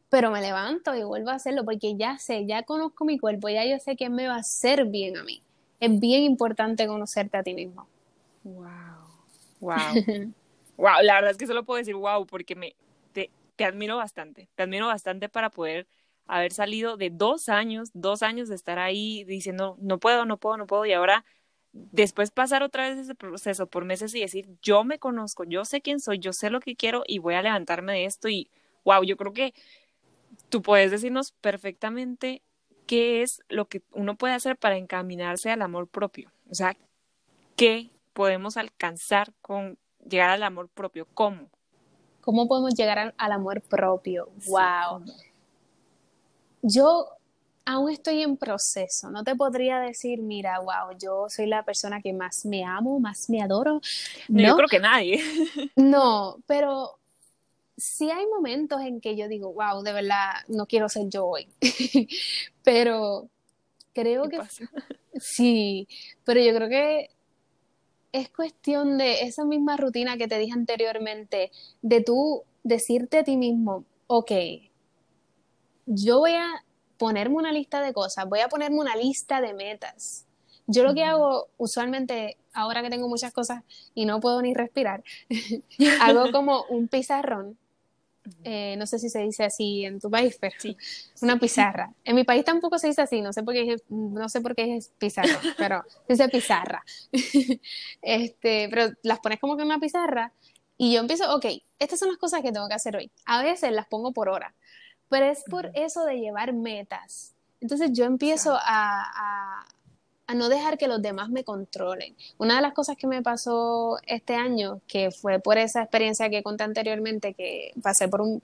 Pero 0.07 0.31
me 0.31 0.39
levanto 0.39 0.95
y 0.95 1.03
vuelvo 1.03 1.31
a 1.31 1.35
hacerlo 1.35 1.65
porque 1.65 1.97
ya 1.97 2.17
sé, 2.17 2.45
ya 2.45 2.63
conozco 2.63 3.03
mi 3.03 3.19
cuerpo, 3.19 3.49
ya 3.49 3.65
yo 3.65 3.77
sé 3.79 3.97
que 3.97 4.09
me 4.09 4.29
va 4.29 4.35
a 4.35 4.39
hacer 4.39 4.85
bien 4.85 5.17
a 5.17 5.23
mí 5.25 5.41
es 5.79 5.99
bien 5.99 6.23
importante 6.23 6.87
conocerte 6.87 7.37
a 7.37 7.43
ti 7.43 7.53
mismo. 7.53 7.87
Wow, 8.43 8.63
wow, 9.59 10.05
wow. 10.77 11.01
La 11.01 11.15
verdad 11.15 11.31
es 11.31 11.37
que 11.37 11.47
solo 11.47 11.63
puedo 11.63 11.77
decir 11.77 11.95
wow 11.95 12.25
porque 12.25 12.55
me 12.55 12.75
te, 13.13 13.31
te 13.55 13.65
admiro 13.65 13.97
bastante, 13.97 14.49
te 14.55 14.63
admiro 14.63 14.87
bastante 14.87 15.29
para 15.29 15.49
poder 15.49 15.87
haber 16.27 16.53
salido 16.53 16.97
de 16.97 17.09
dos 17.09 17.49
años, 17.49 17.89
dos 17.93 18.23
años 18.23 18.49
de 18.49 18.55
estar 18.55 18.79
ahí 18.79 19.23
diciendo 19.25 19.77
no 19.79 19.99
puedo, 19.99 20.25
no 20.25 20.37
puedo, 20.37 20.57
no 20.57 20.67
puedo 20.67 20.85
y 20.85 20.93
ahora 20.93 21.25
después 21.73 22.31
pasar 22.31 22.63
otra 22.63 22.89
vez 22.89 22.99
ese 22.99 23.15
proceso 23.15 23.67
por 23.67 23.85
meses 23.85 24.13
y 24.15 24.21
decir 24.21 24.47
yo 24.61 24.83
me 24.83 24.99
conozco, 24.99 25.43
yo 25.43 25.65
sé 25.65 25.81
quién 25.81 25.99
soy, 25.99 26.19
yo 26.19 26.33
sé 26.33 26.49
lo 26.49 26.59
que 26.59 26.75
quiero 26.75 27.03
y 27.07 27.19
voy 27.19 27.35
a 27.35 27.41
levantarme 27.41 27.93
de 27.93 28.05
esto 28.05 28.29
y 28.29 28.49
wow, 28.85 29.03
yo 29.03 29.17
creo 29.17 29.33
que 29.33 29.53
tú 30.49 30.61
puedes 30.61 30.91
decirnos 30.91 31.31
perfectamente 31.31 32.41
qué 32.93 33.23
es 33.23 33.41
lo 33.49 33.65
que 33.65 33.81
uno 33.91 34.15
puede 34.15 34.35
hacer 34.35 34.55
para 34.55 34.77
encaminarse 34.77 35.49
al 35.49 35.63
amor 35.63 35.87
propio. 35.87 36.31
O 36.51 36.53
sea, 36.53 36.77
¿qué 37.55 37.89
podemos 38.13 38.55
alcanzar 38.55 39.33
con 39.41 39.79
llegar 40.07 40.29
al 40.29 40.43
amor 40.43 40.69
propio? 40.69 41.07
¿Cómo? 41.15 41.49
¿Cómo 42.21 42.47
podemos 42.47 42.75
llegar 42.75 42.99
al, 42.99 43.15
al 43.17 43.31
amor 43.31 43.61
propio? 43.61 44.29
¡Wow! 44.45 45.07
Sí. 45.07 45.11
Yo 46.61 47.07
aún 47.65 47.89
estoy 47.89 48.21
en 48.21 48.37
proceso. 48.37 49.09
No 49.09 49.23
te 49.23 49.35
podría 49.35 49.79
decir, 49.79 50.21
mira, 50.21 50.59
wow, 50.59 50.95
yo 51.01 51.25
soy 51.29 51.47
la 51.47 51.65
persona 51.65 51.99
que 51.99 52.13
más 52.13 52.45
me 52.45 52.63
amo, 52.63 52.99
más 52.99 53.27
me 53.27 53.41
adoro. 53.41 53.81
No, 54.27 54.39
no 54.43 54.47
yo 54.49 54.55
creo 54.55 54.69
que 54.69 54.79
nadie. 54.79 55.19
no, 55.75 56.37
pero 56.45 56.99
sí 57.77 58.11
hay 58.11 58.25
momentos 58.27 58.81
en 58.81 59.01
que 59.01 59.15
yo 59.15 59.27
digo, 59.27 59.53
wow, 59.53 59.81
de 59.83 59.93
verdad, 59.93 60.31
no 60.47 60.65
quiero 60.65 60.89
ser 60.89 61.09
yo 61.09 61.25
hoy. 61.25 61.47
pero 62.63 63.29
creo 63.93 64.29
que 64.29 64.37
pasa? 64.37 64.65
sí, 65.15 65.87
pero 66.23 66.41
yo 66.41 66.53
creo 66.55 66.69
que 66.69 67.09
es 68.11 68.29
cuestión 68.29 68.97
de 68.97 69.21
esa 69.23 69.43
misma 69.43 69.75
rutina 69.75 70.17
que 70.17 70.27
te 70.27 70.37
dije 70.37 70.53
anteriormente, 70.53 71.51
de 71.81 72.01
tú 72.01 72.43
decirte 72.63 73.19
a 73.19 73.23
ti 73.23 73.37
mismo, 73.37 73.85
ok, 74.07 74.31
yo 75.85 76.19
voy 76.19 76.33
a 76.33 76.63
ponerme 76.97 77.35
una 77.35 77.51
lista 77.51 77.81
de 77.81 77.91
cosas, 77.91 78.29
voy 78.29 78.39
a 78.39 78.49
ponerme 78.49 78.79
una 78.79 78.95
lista 78.95 79.41
de 79.41 79.53
metas. 79.53 80.25
Yo 80.67 80.83
lo 80.83 80.93
que 80.93 81.03
hago 81.03 81.49
usualmente, 81.57 82.37
ahora 82.53 82.81
que 82.81 82.89
tengo 82.89 83.09
muchas 83.09 83.33
cosas 83.33 83.63
y 83.93 84.05
no 84.05 84.19
puedo 84.19 84.41
ni 84.41 84.53
respirar, 84.53 85.03
hago 86.01 86.31
como 86.31 86.63
un 86.69 86.87
pizarrón. 86.87 87.57
Eh, 88.43 88.75
no 88.77 88.87
sé 88.87 88.99
si 88.99 89.09
se 89.09 89.19
dice 89.19 89.43
así 89.43 89.85
en 89.85 89.99
tu 89.99 90.09
país, 90.09 90.37
pero 90.39 90.55
Sí. 90.57 90.77
una 91.21 91.37
pizarra. 91.39 91.91
En 92.05 92.15
mi 92.15 92.23
país 92.23 92.45
tampoco 92.45 92.79
se 92.79 92.87
dice 92.87 93.01
así, 93.01 93.21
no 93.21 93.33
sé 93.33 93.43
por 93.43 93.53
qué 93.53 93.73
es, 93.73 93.83
no 93.89 94.29
sé 94.29 94.41
por 94.41 94.55
qué 94.55 94.77
es 94.77 94.89
pizarra, 94.97 95.39
pero 95.57 95.83
se 96.07 96.13
dice 96.13 96.29
pizarra. 96.29 96.83
este, 98.01 98.67
pero 98.69 98.93
las 99.03 99.19
pones 99.19 99.39
como 99.39 99.55
que 99.55 99.63
en 99.63 99.67
una 99.67 99.79
pizarra 99.79 100.31
y 100.77 100.93
yo 100.93 100.99
empiezo, 100.99 101.33
ok, 101.35 101.45
estas 101.79 101.99
son 101.99 102.09
las 102.09 102.17
cosas 102.17 102.41
que 102.41 102.51
tengo 102.51 102.67
que 102.67 102.73
hacer 102.73 102.95
hoy. 102.95 103.11
A 103.25 103.43
veces 103.43 103.71
las 103.71 103.87
pongo 103.87 104.11
por 104.11 104.29
hora, 104.29 104.53
pero 105.09 105.25
es 105.25 105.43
por 105.49 105.71
eso 105.75 106.05
de 106.05 106.19
llevar 106.19 106.53
metas. 106.53 107.35
Entonces 107.61 107.91
yo 107.93 108.05
empiezo 108.05 108.57
a, 108.59 109.65
a 110.27 110.35
no 110.35 110.49
dejar 110.49 110.77
que 110.77 110.87
los 110.87 111.01
demás 111.01 111.29
me 111.29 111.43
controlen. 111.43 112.15
Una 112.37 112.55
de 112.55 112.61
las 112.61 112.73
cosas 112.73 112.95
que 112.97 113.07
me 113.07 113.21
pasó 113.21 113.97
este 114.07 114.35
año, 114.35 114.81
que 114.87 115.11
fue 115.11 115.39
por 115.39 115.57
esa 115.57 115.81
experiencia 115.83 116.29
que 116.29 116.43
conté 116.43 116.63
anteriormente, 116.63 117.33
que 117.33 117.73
pasé 117.81 118.07
por 118.07 118.21
un, 118.21 118.41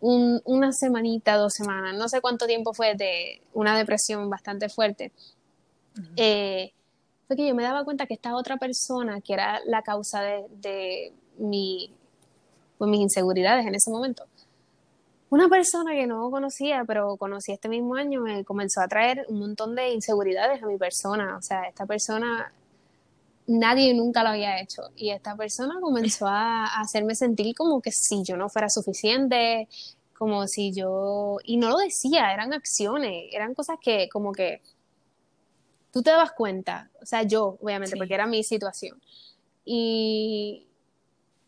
un- 0.00 0.42
una 0.44 0.72
semanita, 0.72 1.36
dos 1.36 1.54
semanas, 1.54 1.96
no 1.96 2.08
sé 2.08 2.20
cuánto 2.20 2.46
tiempo 2.46 2.74
fue 2.74 2.94
de 2.96 3.40
una 3.54 3.76
depresión 3.78 4.28
bastante 4.30 4.68
fuerte, 4.68 5.12
eh, 6.16 6.72
fue 7.26 7.36
que 7.36 7.46
yo 7.48 7.54
me 7.54 7.62
daba 7.62 7.84
cuenta 7.84 8.06
que 8.06 8.14
esta 8.14 8.34
otra 8.36 8.56
persona, 8.58 9.20
que 9.20 9.32
era 9.34 9.60
la 9.66 9.82
causa 9.82 10.20
de, 10.22 10.44
de 10.60 11.12
mi, 11.38 11.90
pues, 12.78 12.90
mis 12.90 13.00
inseguridades 13.00 13.66
en 13.66 13.74
ese 13.74 13.90
momento, 13.90 14.26
una 15.32 15.48
persona 15.48 15.92
que 15.92 16.06
no 16.06 16.30
conocía, 16.30 16.84
pero 16.86 17.16
conocí 17.16 17.52
este 17.52 17.70
mismo 17.70 17.94
año, 17.94 18.20
me 18.20 18.44
comenzó 18.44 18.82
a 18.82 18.86
traer 18.86 19.24
un 19.30 19.38
montón 19.38 19.74
de 19.74 19.88
inseguridades 19.90 20.62
a 20.62 20.66
mi 20.66 20.76
persona. 20.76 21.38
O 21.38 21.40
sea, 21.40 21.62
esta 21.62 21.86
persona, 21.86 22.52
nadie 23.46 23.94
nunca 23.94 24.22
lo 24.22 24.28
había 24.28 24.60
hecho. 24.60 24.82
Y 24.94 25.08
esta 25.08 25.34
persona 25.34 25.76
comenzó 25.80 26.26
a, 26.26 26.66
a 26.66 26.80
hacerme 26.82 27.14
sentir 27.14 27.54
como 27.56 27.80
que 27.80 27.92
si 27.92 28.22
yo 28.22 28.36
no 28.36 28.50
fuera 28.50 28.68
suficiente, 28.68 29.68
como 30.18 30.46
si 30.48 30.70
yo... 30.74 31.38
Y 31.44 31.56
no 31.56 31.70
lo 31.70 31.78
decía, 31.78 32.30
eran 32.34 32.52
acciones, 32.52 33.30
eran 33.32 33.54
cosas 33.54 33.78
que 33.80 34.10
como 34.10 34.32
que 34.32 34.60
tú 35.92 36.02
te 36.02 36.10
dabas 36.10 36.32
cuenta. 36.32 36.90
O 37.00 37.06
sea, 37.06 37.22
yo, 37.22 37.56
obviamente, 37.62 37.92
Sí. 37.94 37.98
porque 37.98 38.12
era 38.12 38.26
mi 38.26 38.44
situación. 38.44 39.00
Y 39.64 40.66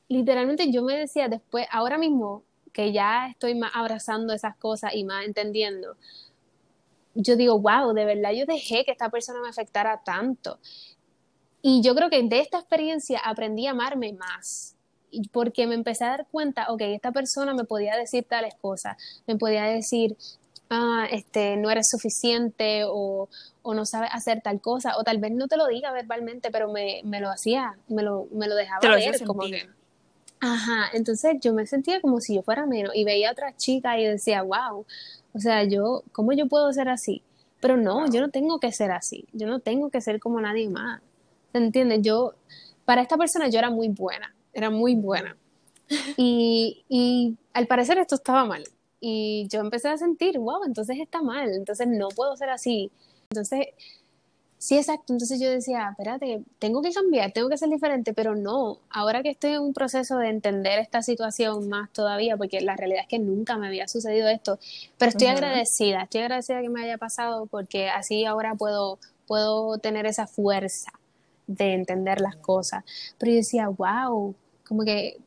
literalmente 0.09 0.73
yo 0.73 0.83
me 0.83 0.97
decía 0.97 1.29
después, 1.29 1.67
ahora 1.71 1.99
mismo 1.99 2.45
que 2.75 2.93
ya 2.93 3.29
estoy 3.29 3.55
más 3.55 3.71
abrazando 3.73 4.35
esas 4.35 4.57
cosas 4.57 4.95
y 4.95 5.05
más 5.05 5.25
entendiendo, 5.25 5.97
yo 7.15 7.37
digo, 7.37 7.59
wow, 7.59 7.95
de 7.95 8.05
verdad 8.05 8.33
yo 8.33 8.45
dejé 8.45 8.85
que 8.85 8.91
esta 8.91 9.09
persona 9.09 9.41
me 9.41 9.49
afectara 9.49 10.03
tanto. 10.05 10.59
Y 11.63 11.81
yo 11.83 11.95
creo 11.95 12.11
que 12.11 12.23
de 12.23 12.41
esta 12.41 12.59
experiencia 12.59 13.21
aprendí 13.25 13.67
a 13.67 13.71
amarme 13.71 14.13
más. 14.13 14.77
Porque 15.31 15.69
me 15.69 15.77
empecé 15.77 16.05
a 16.05 16.09
dar 16.09 16.27
cuenta, 16.29 16.73
ok, 16.73 16.81
esta 16.83 17.13
persona 17.13 17.55
me 17.55 17.63
podía 17.63 17.97
decir 17.97 18.25
tales 18.25 18.57
cosas, 18.57 18.97
me 19.29 19.37
podía 19.37 19.63
decir, 19.63 20.17
ah, 20.71 21.07
este, 21.09 21.57
no 21.57 21.71
eres 21.71 21.89
suficiente 21.89 22.83
o, 22.85 23.29
o 23.63 23.75
no 23.75 23.87
sabes 23.87 24.11
hacer 24.13 24.41
tal 24.43 24.61
cosa, 24.61 24.97
o 24.99 25.05
tal 25.05 25.19
vez 25.19 25.31
no 25.31 25.47
te 25.47 25.57
lo 25.57 25.69
diga 25.69 25.93
verbalmente, 25.93 26.51
pero 26.51 26.73
me, 26.73 27.01
me 27.05 27.21
lo 27.21 27.31
hacía, 27.31 27.79
me 27.87 28.03
lo, 28.03 28.27
me 28.33 28.49
lo 28.49 28.57
dejaba 28.57 28.97
ver, 28.97 29.25
como 29.25 29.43
que, 29.43 29.69
Ajá, 30.47 30.91
entonces 30.93 31.37
yo 31.41 31.55
me 31.55 31.67
sentía 31.67 32.01
como 32.03 32.21
si 32.21 32.35
yo 32.35 32.43
fuera 32.43 32.67
menos 32.67 32.95
y 32.95 33.05
veía 33.05 33.31
a 33.31 33.33
otras 33.33 33.57
chicas 33.57 33.97
y 33.99 34.05
decía, 34.05 34.43
wow, 34.43 34.85
o 35.33 35.39
sea, 35.39 35.65
yo, 35.65 36.03
¿cómo 36.13 36.33
yo 36.35 36.47
puedo 36.49 36.71
ser 36.73 36.89
así? 36.91 37.23
Pero 37.61 37.79
no, 37.79 38.01
Wow. 38.01 38.13
yo 38.13 38.21
no 38.21 38.29
tengo 38.31 38.61
que 38.61 38.71
ser 38.71 38.91
así, 38.93 39.25
yo 39.33 39.47
no 39.47 39.61
tengo 39.61 39.89
que 39.89 40.03
ser 40.03 40.21
como 40.21 40.39
nadie 40.41 40.69
más, 40.69 41.01
¿te 41.53 41.59
entiendes? 41.59 42.01
Yo, 42.03 42.35
para 42.85 43.01
esta 43.01 43.17
persona 43.17 43.49
yo 43.49 43.59
era 43.59 43.71
muy 43.71 43.89
buena, 43.89 44.35
era 44.53 44.69
muy 44.69 44.95
buena. 44.95 45.35
Y, 46.17 46.85
y 46.89 47.37
al 47.55 47.67
parecer 47.67 47.97
esto 47.99 48.17
estaba 48.17 48.45
mal. 48.45 48.65
Y 49.01 49.47
yo 49.49 49.61
empecé 49.61 49.89
a 49.89 49.99
sentir, 49.99 50.39
wow, 50.39 50.65
entonces 50.65 50.99
está 51.01 51.23
mal, 51.23 51.53
entonces 51.55 51.87
no 51.89 52.09
puedo 52.09 52.37
ser 52.37 52.51
así. 52.51 52.91
Entonces, 53.31 53.67
sí, 54.65 54.79
exacto. 54.79 55.13
Entonces 55.13 55.39
yo 55.39 55.51
decía, 55.51 55.89
espérate, 55.91 56.43
tengo 56.59 56.81
que 56.81 56.91
cambiar, 56.91 57.33
tengo 57.33 57.51
que 57.51 57.59
ser 57.59 57.69
diferente, 57.69 58.15
pero 58.15 58.35
no. 58.35 58.79
Ahora 58.89 59.23
que 59.23 59.29
estoy 59.29 59.53
en 59.53 59.61
un 59.61 59.75
proceso 59.75 60.17
de 60.17 60.31
entender 60.31 60.79
esta 60.79 61.03
situación 61.03 61.69
más 61.69 61.93
todavía, 61.93 62.39
porque 62.39 62.63
la 62.63 62.75
realidad 62.75 63.03
es 63.03 63.09
que 63.09 63.19
nunca 63.19 63.59
me 63.59 63.67
había 63.67 63.87
sucedido 63.89 64.27
esto, 64.27 64.59
pero 64.97 65.11
estoy 65.11 65.27
agradecida, 65.27 66.05
estoy 66.05 66.23
agradecida 66.23 66.63
que 66.63 66.71
me 66.71 66.83
haya 66.83 66.97
pasado 66.97 67.45
porque 67.45 67.91
así 67.91 68.25
ahora 68.25 68.55
puedo, 68.55 68.99
puedo 69.27 69.77
tener 69.77 70.07
esa 70.07 70.27
fuerza 70.27 70.93
de 71.47 71.75
entender 71.75 72.23
las 72.23 72.37
cosas. 72.37 72.85
Pero 73.19 73.33
yo 73.33 73.37
decía, 73.37 73.69
wow, 73.69 74.35
como 74.67 74.83
que 74.83 75.19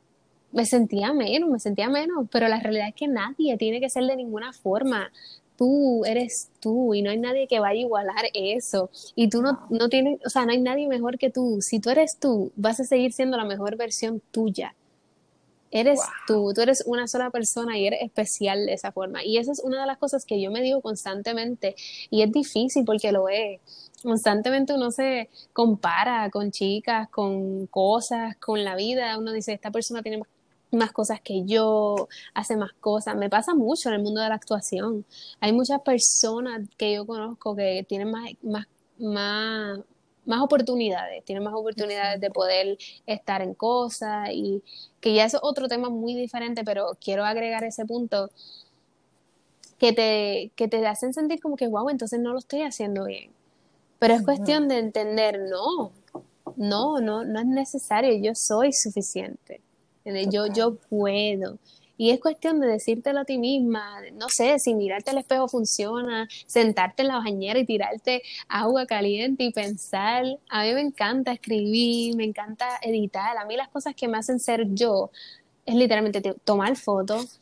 me 0.50 0.64
sentía 0.64 1.12
menos, 1.12 1.48
me 1.48 1.60
sentía 1.60 1.88
menos, 1.88 2.26
pero 2.32 2.48
la 2.48 2.58
realidad 2.58 2.88
es 2.88 2.94
que 2.96 3.06
nadie 3.06 3.56
tiene 3.56 3.78
que 3.78 3.88
ser 3.88 4.02
de 4.02 4.16
ninguna 4.16 4.52
forma. 4.52 5.12
Tú 5.58 6.04
eres 6.04 6.50
tú 6.60 6.94
y 6.94 7.02
no 7.02 7.10
hay 7.10 7.18
nadie 7.18 7.48
que 7.48 7.58
vaya 7.58 7.80
a 7.80 7.82
igualar 7.82 8.26
eso. 8.32 8.90
Y 9.16 9.28
tú 9.28 9.42
no, 9.42 9.66
no 9.70 9.88
tienes, 9.88 10.20
o 10.24 10.30
sea, 10.30 10.46
no 10.46 10.52
hay 10.52 10.60
nadie 10.60 10.86
mejor 10.86 11.18
que 11.18 11.30
tú. 11.30 11.58
Si 11.60 11.80
tú 11.80 11.90
eres 11.90 12.16
tú, 12.18 12.52
vas 12.54 12.78
a 12.78 12.84
seguir 12.84 13.12
siendo 13.12 13.36
la 13.36 13.44
mejor 13.44 13.76
versión 13.76 14.22
tuya. 14.30 14.74
Eres 15.70 15.98
Wow. 15.98 16.06
tú, 16.26 16.54
tú 16.54 16.60
eres 16.62 16.82
una 16.86 17.06
sola 17.08 17.30
persona 17.30 17.76
y 17.76 17.86
eres 17.86 18.00
especial 18.02 18.66
de 18.66 18.72
esa 18.72 18.92
forma. 18.92 19.24
Y 19.24 19.36
esa 19.36 19.52
es 19.52 19.58
una 19.58 19.80
de 19.80 19.86
las 19.86 19.98
cosas 19.98 20.24
que 20.24 20.40
yo 20.40 20.50
me 20.50 20.62
digo 20.62 20.80
constantemente. 20.80 21.74
Y 22.08 22.22
es 22.22 22.32
difícil 22.32 22.84
porque 22.84 23.10
lo 23.12 23.28
es. 23.28 23.60
Constantemente 24.02 24.72
uno 24.72 24.92
se 24.92 25.28
compara 25.52 26.30
con 26.30 26.52
chicas, 26.52 27.08
con 27.10 27.66
cosas, 27.66 28.36
con 28.36 28.62
la 28.64 28.76
vida. 28.76 29.18
Uno 29.18 29.32
dice, 29.32 29.52
esta 29.52 29.70
persona 29.72 30.02
tiene 30.02 30.18
más, 30.18 30.28
más 30.70 30.92
cosas 30.92 31.20
que 31.20 31.44
yo, 31.44 32.08
hace 32.34 32.56
más 32.56 32.72
cosas. 32.74 33.16
Me 33.16 33.30
pasa 33.30 33.54
mucho 33.54 33.88
en 33.88 33.96
el 33.96 34.02
mundo 34.02 34.20
de 34.20 34.28
la 34.28 34.34
actuación. 34.34 35.04
Hay 35.40 35.52
muchas 35.52 35.80
personas 35.80 36.68
que 36.76 36.94
yo 36.94 37.06
conozco 37.06 37.56
que 37.56 37.84
tienen 37.88 38.10
más, 38.10 38.30
más, 38.42 38.66
más, 38.98 39.80
más 40.26 40.42
oportunidades, 40.42 41.24
tienen 41.24 41.42
más 41.42 41.54
oportunidades 41.54 42.20
de 42.20 42.30
poder 42.30 42.78
estar 43.06 43.40
en 43.42 43.54
cosas 43.54 44.28
y 44.32 44.62
que 45.00 45.14
ya 45.14 45.24
es 45.24 45.36
otro 45.40 45.68
tema 45.68 45.88
muy 45.88 46.14
diferente, 46.14 46.64
pero 46.64 46.96
quiero 47.00 47.24
agregar 47.24 47.64
ese 47.64 47.86
punto 47.86 48.30
que 49.78 49.92
te, 49.92 50.50
que 50.56 50.68
te 50.68 50.86
hacen 50.86 51.14
sentir 51.14 51.40
como 51.40 51.56
que, 51.56 51.68
wow, 51.68 51.88
entonces 51.88 52.20
no 52.20 52.32
lo 52.32 52.38
estoy 52.38 52.62
haciendo 52.62 53.04
bien. 53.04 53.30
Pero 53.98 54.14
es 54.14 54.22
cuestión 54.22 54.68
de 54.68 54.78
entender, 54.78 55.40
no, 55.50 55.92
no, 56.56 57.00
no, 57.00 57.24
no 57.24 57.40
es 57.40 57.46
necesario, 57.46 58.16
yo 58.22 58.34
soy 58.34 58.72
suficiente, 58.72 59.60
yo, 60.30 60.46
yo 60.46 60.74
puedo. 60.76 61.58
Y 62.00 62.10
es 62.10 62.20
cuestión 62.20 62.60
de 62.60 62.68
decírtelo 62.68 63.20
a 63.20 63.24
ti 63.24 63.38
misma, 63.38 64.00
no 64.12 64.28
sé, 64.28 64.60
si 64.60 64.72
mirarte 64.74 65.10
al 65.10 65.18
espejo 65.18 65.48
funciona, 65.48 66.28
sentarte 66.46 67.02
en 67.02 67.08
la 67.08 67.16
bañera 67.18 67.58
y 67.58 67.66
tirarte 67.66 68.22
agua 68.48 68.86
caliente 68.86 69.42
y 69.42 69.52
pensar. 69.52 70.24
A 70.48 70.62
mí 70.62 70.74
me 70.74 70.80
encanta 70.80 71.32
escribir, 71.32 72.14
me 72.14 72.22
encanta 72.24 72.68
editar. 72.82 73.36
A 73.36 73.44
mí 73.46 73.56
las 73.56 73.68
cosas 73.68 73.96
que 73.96 74.06
me 74.06 74.16
hacen 74.16 74.38
ser 74.38 74.72
yo 74.74 75.10
es 75.66 75.74
literalmente 75.74 76.20
te- 76.20 76.34
tomar 76.44 76.76
fotos, 76.76 77.40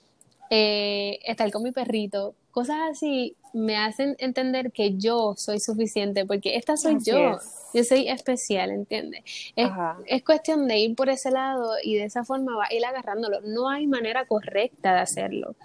eh, 0.49 1.19
estar 1.27 1.51
con 1.53 1.63
mi 1.63 1.73
perrito, 1.73 2.35
cosas 2.51 2.79
así 2.93 3.37
me 3.57 3.79
hacen 3.79 4.17
entender 4.19 4.71
que 4.71 4.97
yo 4.99 5.35
soy 5.37 5.61
suficiente, 5.61 6.27
porque 6.27 6.57
esta 6.57 6.77
soy 6.77 6.97
Así 6.97 7.11
yo, 7.11 7.31
es. 7.37 7.71
yo 7.73 7.85
soy 7.85 8.07
especial, 8.09 8.71
¿entiendes? 8.71 9.23
Es, 9.57 9.71
es 10.07 10.23
cuestión 10.23 10.69
de 10.69 10.79
ir 10.79 10.95
por 10.95 11.09
ese 11.09 11.31
lado 11.31 11.73
y 11.83 11.97
de 11.97 12.05
esa 12.05 12.23
forma 12.23 12.55
va 12.55 12.67
a 12.71 12.75
ir 12.75 12.85
agarrándolo. 12.85 13.41
No 13.41 13.71
hay 13.71 13.87
manera 13.87 14.27
correcta 14.27 14.93
de 14.93 15.01
hacerlo, 15.01 15.57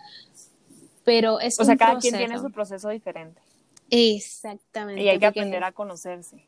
pero 1.03 1.41
es 1.41 1.59
O 1.59 1.65
sea, 1.65 1.73
un 1.73 1.77
cada 1.77 1.99
quien 1.99 2.15
tiene 2.15 2.39
su 2.39 2.49
proceso 2.49 2.87
diferente. 2.89 3.41
Exactamente. 3.89 5.03
Y 5.03 5.09
hay 5.09 5.19
que 5.19 5.25
aprender 5.25 5.61
a 5.65 5.73
conocerse. 5.73 6.45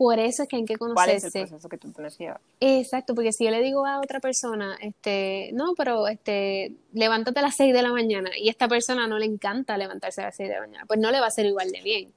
Por 0.00 0.18
eso 0.18 0.44
es 0.44 0.48
que 0.48 0.56
hay 0.56 0.64
que 0.64 0.78
¿Cuál 0.78 0.94
conocerse. 0.94 1.26
es 1.26 1.34
el 1.34 1.42
proceso 1.42 1.68
que 1.68 1.76
tú 1.76 1.92
tienes 1.92 2.16
que 2.16 2.24
llevar? 2.24 2.40
Exacto, 2.58 3.14
porque 3.14 3.34
si 3.34 3.44
yo 3.44 3.50
le 3.50 3.60
digo 3.60 3.84
a 3.84 3.98
otra 3.98 4.18
persona, 4.18 4.78
este, 4.80 5.50
no, 5.52 5.74
pero 5.76 6.08
este, 6.08 6.74
levántate 6.94 7.38
a 7.40 7.42
las 7.42 7.56
6 7.56 7.74
de 7.74 7.82
la 7.82 7.92
mañana 7.92 8.30
y 8.34 8.48
a 8.48 8.50
esta 8.50 8.66
persona 8.66 9.06
no 9.06 9.18
le 9.18 9.26
encanta 9.26 9.76
levantarse 9.76 10.22
a 10.22 10.24
las 10.24 10.36
6 10.36 10.48
de 10.48 10.54
la 10.54 10.62
mañana, 10.62 10.86
pues 10.86 10.98
no 11.00 11.10
le 11.10 11.20
va 11.20 11.26
a 11.26 11.30
ser 11.30 11.44
igual 11.44 11.70
de 11.70 11.82
bien. 11.82 12.14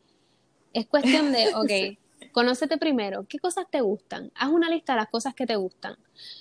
Es 0.71 0.85
cuestión 0.85 1.33
de, 1.33 1.53
ok, 1.55 2.31
conócete 2.31 2.77
primero, 2.77 3.25
¿qué 3.27 3.37
cosas 3.37 3.65
te 3.69 3.81
gustan? 3.81 4.31
Haz 4.35 4.47
una 4.47 4.69
lista 4.69 4.93
de 4.93 4.99
las 4.99 5.09
cosas 5.09 5.35
que 5.35 5.45
te 5.45 5.57
gustan. 5.57 5.97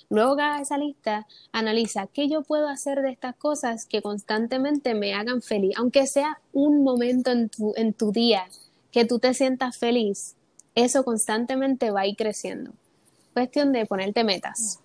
Luego 0.09 0.37
que 0.37 0.43
hagas 0.43 0.61
esa 0.61 0.77
lista, 0.77 1.27
analiza 1.51 2.07
qué 2.07 2.29
yo 2.29 2.43
puedo 2.43 2.69
hacer 2.69 3.01
de 3.01 3.11
estas 3.11 3.35
cosas 3.35 3.85
que 3.85 4.01
constantemente 4.01 4.93
me 4.93 5.13
hagan 5.13 5.41
feliz, 5.41 5.73
aunque 5.75 6.07
sea 6.07 6.39
un 6.53 6.85
momento 6.85 7.31
en 7.31 7.49
tu, 7.49 7.73
en 7.75 7.91
tu 7.93 8.13
día 8.13 8.45
que 8.93 9.03
tú 9.03 9.19
te 9.19 9.33
sientas 9.33 9.77
feliz, 9.77 10.37
eso 10.75 11.03
constantemente 11.03 11.91
va 11.91 12.01
a 12.01 12.07
ir 12.07 12.15
creciendo 12.15 12.71
cuestión 13.33 13.71
de 13.73 13.85
ponerte 13.85 14.23
metas. 14.23 14.79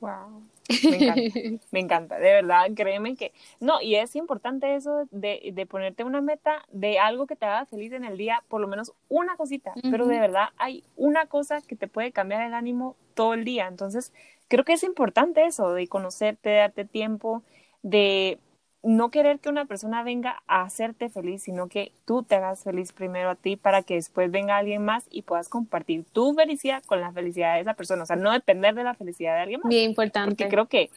Wow. 0.00 0.42
Me 0.68 0.96
encanta, 0.96 1.38
me 1.70 1.80
encanta, 1.80 2.18
de 2.18 2.32
verdad, 2.32 2.66
créeme 2.74 3.14
que, 3.14 3.32
no, 3.60 3.80
y 3.80 3.94
es 3.94 4.16
importante 4.16 4.74
eso 4.74 5.06
de, 5.12 5.52
de, 5.54 5.66
ponerte 5.66 6.02
una 6.02 6.20
meta 6.20 6.64
de 6.72 6.98
algo 6.98 7.28
que 7.28 7.36
te 7.36 7.46
haga 7.46 7.66
feliz 7.66 7.92
en 7.92 8.04
el 8.04 8.18
día, 8.18 8.42
por 8.48 8.60
lo 8.60 8.66
menos 8.66 8.92
una 9.08 9.36
cosita, 9.36 9.72
pero 9.92 10.06
de 10.06 10.18
verdad 10.18 10.48
hay 10.56 10.82
una 10.96 11.26
cosa 11.26 11.62
que 11.62 11.76
te 11.76 11.86
puede 11.86 12.10
cambiar 12.10 12.42
el 12.42 12.52
ánimo 12.52 12.96
todo 13.14 13.34
el 13.34 13.44
día, 13.44 13.68
entonces 13.68 14.12
creo 14.48 14.64
que 14.64 14.72
es 14.72 14.82
importante 14.82 15.46
eso, 15.46 15.72
de 15.72 15.86
conocerte, 15.86 16.48
de 16.48 16.56
darte 16.56 16.84
tiempo, 16.84 17.44
de 17.84 18.40
no 18.86 19.10
querer 19.10 19.40
que 19.40 19.48
una 19.48 19.64
persona 19.64 20.04
venga 20.04 20.42
a 20.46 20.62
hacerte 20.62 21.08
feliz, 21.08 21.42
sino 21.42 21.66
que 21.66 21.90
tú 22.04 22.22
te 22.22 22.36
hagas 22.36 22.62
feliz 22.62 22.92
primero 22.92 23.30
a 23.30 23.34
ti 23.34 23.56
para 23.56 23.82
que 23.82 23.94
después 23.94 24.30
venga 24.30 24.56
alguien 24.56 24.84
más 24.84 25.04
y 25.10 25.22
puedas 25.22 25.48
compartir 25.48 26.04
tu 26.12 26.34
felicidad 26.34 26.84
con 26.84 27.00
la 27.00 27.10
felicidad 27.10 27.56
de 27.56 27.62
esa 27.62 27.74
persona. 27.74 28.04
O 28.04 28.06
sea, 28.06 28.14
no 28.14 28.30
depender 28.30 28.76
de 28.76 28.84
la 28.84 28.94
felicidad 28.94 29.34
de 29.34 29.40
alguien 29.40 29.60
más. 29.64 29.70
Bien 29.70 29.90
importante. 29.90 30.30
Porque 30.30 30.48
creo 30.48 30.66
que, 30.66 30.90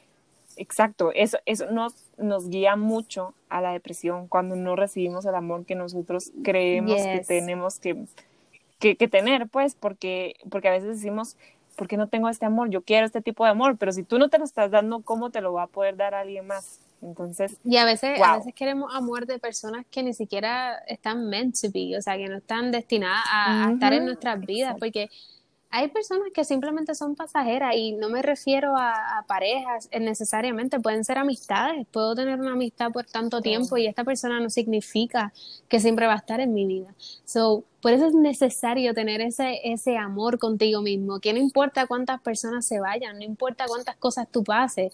exacto, 0.55 1.11
eso, 1.15 1.39
eso 1.47 1.71
nos, 1.71 1.95
nos 2.19 2.47
guía 2.49 2.75
mucho 2.75 3.33
a 3.49 3.59
la 3.59 3.71
depresión 3.71 4.27
cuando 4.27 4.55
no 4.55 4.75
recibimos 4.75 5.25
el 5.25 5.33
amor 5.33 5.65
que 5.65 5.73
nosotros 5.73 6.31
creemos 6.43 7.01
que 7.01 7.23
tenemos 7.25 7.79
que, 7.79 8.05
que, 8.77 8.97
que, 8.97 9.07
tener, 9.07 9.47
pues, 9.47 9.73
porque, 9.73 10.35
porque 10.51 10.67
a 10.67 10.73
veces 10.73 10.89
decimos, 10.89 11.37
¿por 11.75 11.87
qué 11.87 11.97
no 11.97 12.07
tengo 12.07 12.29
este 12.29 12.45
amor? 12.45 12.69
Yo 12.69 12.83
quiero 12.83 13.07
este 13.07 13.21
tipo 13.21 13.45
de 13.45 13.49
amor, 13.49 13.77
pero 13.77 13.91
si 13.93 14.03
tú 14.03 14.19
no 14.19 14.29
te 14.29 14.37
lo 14.37 14.43
estás 14.45 14.69
dando, 14.69 15.01
¿cómo 15.01 15.31
te 15.31 15.41
lo 15.41 15.53
va 15.53 15.63
a 15.63 15.67
poder 15.67 15.95
dar 15.95 16.13
alguien 16.13 16.45
más? 16.45 16.81
Entonces, 17.01 17.57
y 17.63 17.77
a 17.77 17.85
veces, 17.85 18.21
a 18.21 18.37
veces 18.37 18.53
queremos 18.53 18.93
amor 18.93 19.25
de 19.25 19.39
personas 19.39 19.85
que 19.89 20.03
ni 20.03 20.13
siquiera 20.13 20.77
están 20.87 21.29
meant 21.29 21.55
to 21.59 21.69
be, 21.73 21.97
o 21.97 22.01
sea, 22.01 22.17
que 22.17 22.27
no 22.27 22.37
están 22.37 22.71
destinadas 22.71 23.23
a, 23.31 23.71
estar 23.73 23.93
en 23.93 24.05
nuestras 24.05 24.39
vidas, 24.41 24.75
porque 24.79 25.09
hay 25.71 25.87
personas 25.89 26.29
que 26.33 26.43
simplemente 26.43 26.95
son 26.95 27.15
pasajeras 27.15 27.75
y 27.75 27.91
no 27.91 28.09
me 28.09 28.23
refiero 28.23 28.75
a, 28.75 29.23
parejas 29.27 29.87
necesariamente, 29.97 30.79
pueden 30.79 31.05
ser 31.05 31.19
amistades, 31.19 31.85
puedo 31.91 32.15
tener 32.15 32.39
una 32.39 32.53
amistad 32.53 32.91
por 32.91 33.05
tanto 33.05 33.41
tiempo 33.41 33.77
y 33.77 33.85
esta 33.85 34.03
persona 34.03 34.39
no 34.39 34.49
significa 34.49 35.31
que 35.67 35.79
siempre 35.79 36.07
va 36.07 36.13
a 36.13 36.17
estar 36.17 36.39
en 36.39 36.53
mi 36.53 36.65
vida. 36.65 36.95
So, 37.23 37.63
por 37.81 37.93
eso 37.93 38.07
es 38.07 38.15
necesario 38.15 38.93
tener 38.95 39.21
ese, 39.21 39.59
ese 39.63 39.95
amor 39.97 40.39
contigo 40.39 40.81
mismo, 40.81 41.19
que 41.19 41.33
no 41.33 41.39
importa 41.39 41.85
cuántas 41.85 42.19
personas 42.21 42.65
se 42.65 42.79
vayan, 42.79 43.19
no 43.19 43.23
importa 43.23 43.65
cuántas 43.67 43.95
cosas 43.97 44.27
tú 44.29 44.43
pases, 44.43 44.91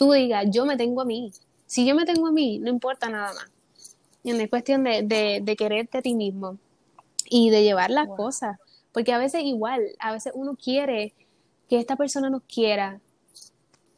tú 0.00 0.12
digas, 0.12 0.46
yo 0.48 0.64
me 0.64 0.78
tengo 0.78 1.02
a 1.02 1.04
mí. 1.04 1.30
Si 1.66 1.86
yo 1.86 1.94
me 1.94 2.06
tengo 2.06 2.28
a 2.28 2.32
mí, 2.32 2.58
no 2.58 2.70
importa 2.70 3.10
nada 3.10 3.34
más. 3.34 3.52
Y 4.22 4.30
es 4.30 4.48
cuestión 4.48 4.82
de, 4.82 5.02
de, 5.02 5.40
de, 5.42 5.56
quererte 5.56 5.98
a 5.98 6.02
ti 6.02 6.14
mismo 6.14 6.56
y 7.28 7.50
de 7.50 7.62
llevar 7.62 7.90
las 7.90 8.08
cosas. 8.08 8.56
Porque 8.92 9.12
a 9.12 9.18
veces 9.18 9.42
igual, 9.44 9.82
a 9.98 10.12
veces 10.12 10.32
uno 10.34 10.56
quiere 10.56 11.12
que 11.68 11.78
esta 11.78 11.96
persona 11.96 12.30
nos 12.30 12.44
quiera 12.44 12.98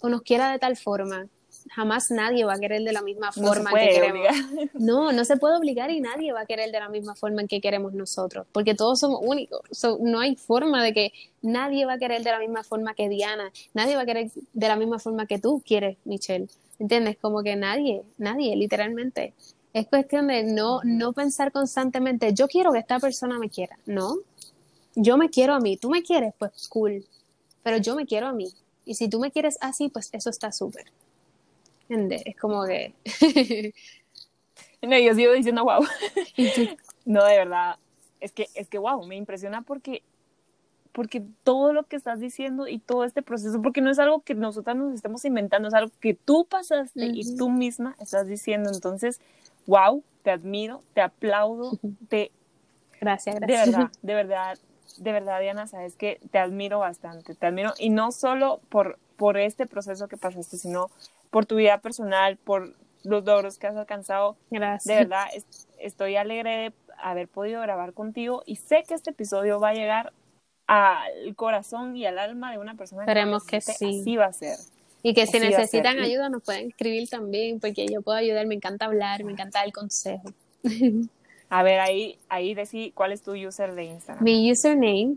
o 0.01 0.09
nos 0.09 0.23
quiera 0.23 0.51
de 0.51 0.59
tal 0.59 0.77
forma 0.77 1.29
jamás 1.71 2.11
nadie 2.11 2.45
va 2.45 2.55
a 2.55 2.59
querer 2.59 2.83
de 2.83 2.93
la 2.93 3.03
misma 3.03 3.33
forma 3.33 3.73
que 3.73 3.89
queremos. 3.89 4.29
No, 4.75 5.13
no 5.13 5.25
se 5.25 5.37
puede 5.37 5.57
obligar 5.57 5.91
y 5.91 6.01
nadie 6.01 6.33
va 6.33 6.41
a 6.41 6.47
querer 6.47 6.71
de 6.71 6.81
la 6.81 6.89
misma 6.89 7.15
forma 7.15 7.43
en 7.43 7.49
que 7.49 7.61
queremos 7.61 7.93
nosotros, 7.93 8.47
porque 8.53 8.75
todos 8.75 9.01
somos 9.01 9.21
únicos. 9.23 9.61
no 10.01 10.21
hay 10.21 10.37
forma 10.37 10.83
de 10.83 10.93
que 10.93 11.13
nadie 11.41 11.87
va 11.87 11.95
a 11.95 11.99
querer 11.99 12.23
de 12.23 12.31
la 12.31 12.39
misma 12.39 12.65
forma 12.65 12.95
que 12.95 13.09
Diana, 13.09 13.53
nadie 13.75 13.97
va 13.97 14.03
a 14.03 14.07
querer 14.07 14.31
de 14.53 14.69
la 14.69 14.77
misma 14.77 14.99
forma 14.99 15.27
que 15.27 15.39
tú 15.39 15.63
quieres, 15.65 15.97
Michelle. 16.05 16.49
¿Entiendes? 16.79 17.17
Como 17.21 17.43
que 17.43 17.55
nadie, 17.55 18.03
nadie, 18.19 18.57
literalmente. 18.57 19.35
Es 19.73 19.87
cuestión 19.87 20.27
de 20.27 20.43
no, 20.43 20.81
no 20.85 21.13
pensar 21.13 21.53
constantemente, 21.53 22.35
yo 22.35 22.49
quiero 22.49 22.73
que 22.73 22.79
esta 22.79 22.99
persona 22.99 23.39
me 23.39 23.49
quiera. 23.49 23.79
No, 23.87 24.17
yo 24.95 25.17
me 25.17 25.31
quiero 25.31 25.55
a 25.55 25.61
mí. 25.61 25.77
Tú 25.77 25.91
me 25.91 26.03
quieres, 26.03 26.35
pues 26.39 26.69
cool. 26.69 27.05
Pero 27.63 27.79
yo 27.79 27.95
me 27.95 28.07
quiero 28.07 28.27
a 28.27 28.33
mí. 28.33 28.49
Y 28.85 28.95
si 28.95 29.09
tú 29.09 29.21
me 29.21 29.31
quieres 29.31 29.59
así, 29.61 29.89
pues 29.89 30.11
eso 30.13 30.31
está 30.31 30.53
súper. 30.53 30.87
Es 32.27 32.37
como 32.37 32.65
que... 32.65 32.95
no, 34.83 34.99
yo 34.99 35.15
sigo 35.15 35.33
diciendo 35.33 35.65
wow. 35.65 35.85
no, 37.05 37.25
de 37.25 37.37
verdad. 37.37 37.77
Es 38.21 38.33
que, 38.33 38.47
es 38.55 38.69
que 38.69 38.79
wow, 38.79 39.07
me 39.07 39.17
impresiona 39.17 39.63
porque 39.63 40.03
porque 40.93 41.23
todo 41.43 41.73
lo 41.73 41.85
que 41.85 41.97
estás 41.97 42.21
diciendo 42.21 42.69
y 42.69 42.79
todo 42.79 43.05
este 43.05 43.23
proceso, 43.23 43.61
porque 43.63 43.81
no 43.81 43.91
es 43.91 43.99
algo 43.99 44.21
que 44.21 44.35
nosotras 44.35 44.77
nos 44.77 44.95
estemos 44.95 45.25
inventando, 45.25 45.69
es 45.69 45.75
algo 45.75 45.91
que 46.01 46.15
tú 46.15 46.45
pasaste 46.45 47.07
y 47.07 47.37
tú 47.37 47.49
misma 47.51 47.97
estás 47.99 48.27
diciendo. 48.27 48.71
Entonces, 48.73 49.21
wow, 49.67 50.05
te 50.23 50.31
admiro, 50.31 50.83
te 50.95 51.01
aplaudo, 51.01 51.79
te... 52.09 52.31
Gracias, 53.01 53.37
gracias. 53.37 53.67
De 53.67 53.73
verdad, 53.73 53.91
de 54.03 54.15
verdad, 54.15 54.59
de 54.99 55.13
verdad, 55.13 55.41
Diana, 55.41 55.67
sabes 55.67 55.97
que 55.97 56.21
te 56.31 56.39
admiro 56.39 56.79
bastante, 56.79 57.35
te 57.35 57.47
admiro, 57.47 57.73
y 57.79 57.89
no 57.89 58.13
solo 58.13 58.61
por, 58.69 58.99
por 59.17 59.39
este 59.39 59.67
proceso 59.67 60.09
que 60.09 60.19
pasaste, 60.19 60.59
sino 60.59 60.91
por 61.33 61.47
tu 61.47 61.57
vida 61.57 61.79
personal, 61.79 62.37
por 62.37 62.77
los 63.05 63.25
logros 63.25 63.59
que 63.59 63.67
has 63.67 63.75
alcanzado. 63.75 64.37
Gracias. 64.51 64.85
De 64.85 64.95
verdad, 64.95 65.25
estoy 65.79 66.15
alegre 66.17 66.51
de 66.51 66.73
haber 66.99 67.27
podido 67.27 67.61
grabar 67.63 67.95
contigo 67.95 68.43
y 68.47 68.57
sé 68.57 68.85
que 68.87 68.95
este 68.95 69.11
episodio 69.11 69.59
va 69.59 69.71
a 69.71 69.75
llegar 69.75 70.13
al 70.67 71.35
corazón 71.35 71.97
y 71.97 72.05
al 72.05 72.19
alma 72.19 72.53
de 72.53 72.59
una 72.59 72.77
persona 72.77 73.03
Esperemos 73.03 73.45
que, 73.45 73.61
sí. 73.63 74.01
Así 74.01 74.17
va 74.17 74.27
a 74.27 74.33
ser. 74.33 74.59
Y 75.03 75.15
que 75.15 75.27
si 75.27 75.41
necesitan 75.41 75.99
ayuda 75.99 76.29
nos 76.29 76.43
pueden 76.43 76.69
escribir 76.69 77.09
también, 77.09 77.59
porque 77.59 77.87
yo 77.89 78.03
puedo 78.03 78.19
ayudar, 78.19 78.47
me 78.47 78.55
encanta 78.55 78.85
hablar, 78.85 79.25
me 79.25 79.33
encanta 79.33 79.65
el 79.65 79.73
consejo. 79.73 80.31
A 81.49 81.63
ver, 81.63 81.81
ahí, 81.81 82.19
ahí 82.29 82.55
decí 82.55 82.93
cuál 82.95 83.13
es 83.13 83.23
tu 83.23 83.33
user 83.33 83.75
de 83.75 83.85
Instagram. 83.85 84.23
Mi 84.23 84.53
username 84.53 85.17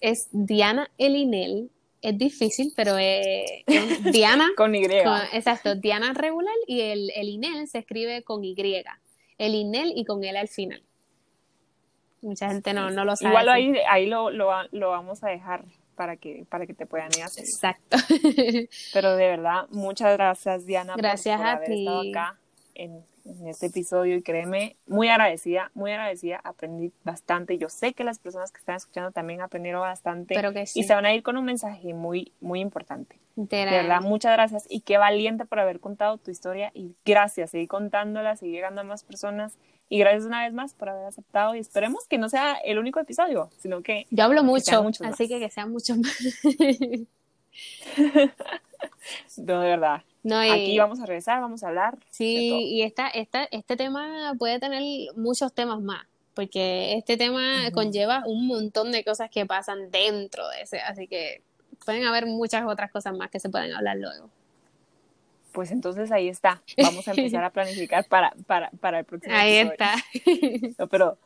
es 0.00 0.28
Diana 0.32 0.90
Elinel 0.96 1.70
es 2.02 2.18
difícil, 2.18 2.72
pero 2.76 2.96
es 2.98 3.64
Diana. 4.12 4.50
con 4.56 4.74
Y. 4.74 4.84
exacto, 5.32 5.74
Diana 5.74 6.12
regular 6.12 6.54
y 6.66 6.80
el, 6.80 7.10
el 7.14 7.28
INEL 7.28 7.68
se 7.68 7.78
escribe 7.78 8.22
con 8.22 8.44
Y. 8.44 8.54
El 9.38 9.54
INEL 9.54 9.92
y 9.94 10.04
con 10.04 10.22
L 10.22 10.38
al 10.38 10.48
final. 10.48 10.82
Mucha 12.20 12.48
gente 12.48 12.72
no, 12.72 12.90
no 12.90 13.04
lo 13.04 13.14
sabe. 13.14 13.30
Igual 13.30 13.48
ahí, 13.48 13.74
ahí 13.88 14.06
lo, 14.06 14.30
lo, 14.30 14.50
lo, 14.72 14.90
vamos 14.90 15.22
a 15.22 15.28
dejar 15.28 15.64
para 15.94 16.16
que, 16.16 16.44
para 16.48 16.66
que 16.66 16.74
te 16.74 16.86
puedan 16.86 17.10
ir 17.16 17.22
a 17.22 17.26
hacer. 17.26 17.44
Exacto. 17.44 17.96
Pero 18.92 19.16
de 19.16 19.28
verdad, 19.28 19.66
muchas 19.70 20.16
gracias, 20.16 20.66
Diana, 20.66 20.94
gracias 20.96 21.38
por, 21.38 21.46
haber 21.46 21.72
estado 21.72 22.10
acá 22.10 22.38
en, 22.74 23.04
en 23.28 23.48
este 23.48 23.66
episodio 23.66 24.16
y 24.16 24.22
créeme, 24.22 24.76
muy 24.86 25.08
agradecida, 25.08 25.70
muy 25.74 25.92
agradecida, 25.92 26.40
aprendí 26.42 26.92
bastante. 27.04 27.58
Yo 27.58 27.68
sé 27.68 27.92
que 27.92 28.04
las 28.04 28.18
personas 28.18 28.50
que 28.50 28.58
están 28.58 28.76
escuchando 28.76 29.12
también 29.12 29.40
aprendieron 29.40 29.82
bastante 29.82 30.34
y 30.74 30.84
se 30.84 30.94
van 30.94 31.06
a 31.06 31.14
ir 31.14 31.22
con 31.22 31.36
un 31.36 31.44
mensaje 31.44 31.94
muy, 31.94 32.32
muy 32.40 32.60
importante. 32.60 33.18
De 33.36 33.64
verdad, 33.66 34.00
muchas 34.00 34.32
gracias 34.32 34.64
y 34.68 34.80
qué 34.80 34.98
valiente 34.98 35.44
por 35.44 35.60
haber 35.60 35.78
contado 35.78 36.18
tu 36.18 36.30
historia 36.30 36.72
y 36.74 36.94
gracias, 37.04 37.50
seguir 37.50 37.68
contándola, 37.68 38.36
seguir 38.36 38.56
llegando 38.56 38.80
a 38.80 38.84
más 38.84 39.04
personas 39.04 39.56
y 39.88 39.98
gracias 39.98 40.24
una 40.24 40.44
vez 40.44 40.52
más 40.52 40.74
por 40.74 40.88
haber 40.88 41.06
aceptado 41.06 41.54
y 41.54 41.60
esperemos 41.60 42.06
que 42.08 42.18
no 42.18 42.28
sea 42.28 42.54
el 42.64 42.78
único 42.78 43.00
episodio, 43.00 43.50
sino 43.58 43.82
que... 43.82 44.06
Yo 44.10 44.24
hablo 44.24 44.42
mucho, 44.42 44.84
así 45.04 45.28
que 45.28 45.38
que 45.38 45.50
sean 45.50 45.70
muchos 45.70 45.98
más. 45.98 46.18
no, 49.36 49.60
de 49.60 49.68
verdad. 49.68 50.02
Aquí 50.24 50.78
vamos 50.78 51.00
a 51.00 51.06
regresar, 51.06 51.40
vamos 51.40 51.62
a 51.62 51.68
hablar. 51.68 51.98
Sí, 52.10 52.48
y 52.48 52.82
esta, 52.82 53.08
esta, 53.08 53.44
este 53.44 53.76
tema 53.76 54.34
puede 54.38 54.58
tener 54.58 54.82
muchos 55.16 55.52
temas 55.52 55.80
más, 55.80 56.06
porque 56.34 56.94
este 56.94 57.16
tema 57.16 57.70
conlleva 57.72 58.22
un 58.26 58.46
montón 58.46 58.92
de 58.92 59.04
cosas 59.04 59.30
que 59.30 59.46
pasan 59.46 59.90
dentro 59.90 60.48
de 60.48 60.62
ese, 60.62 60.80
así 60.80 61.06
que 61.06 61.42
pueden 61.84 62.04
haber 62.04 62.26
muchas 62.26 62.64
otras 62.66 62.90
cosas 62.90 63.16
más 63.16 63.30
que 63.30 63.40
se 63.40 63.48
pueden 63.48 63.72
hablar 63.72 63.96
luego. 63.96 64.30
Pues 65.52 65.70
entonces 65.70 66.12
ahí 66.12 66.28
está. 66.28 66.62
Vamos 66.76 67.08
a 67.08 67.12
empezar 67.12 67.42
a 67.42 67.50
planificar 67.52 68.04
para, 68.04 68.32
para, 68.46 68.70
para 68.70 69.00
el 69.00 69.04
próximo 69.04 69.34
Ahí 69.34 69.56
está. 69.56 69.94
pero 70.90 71.18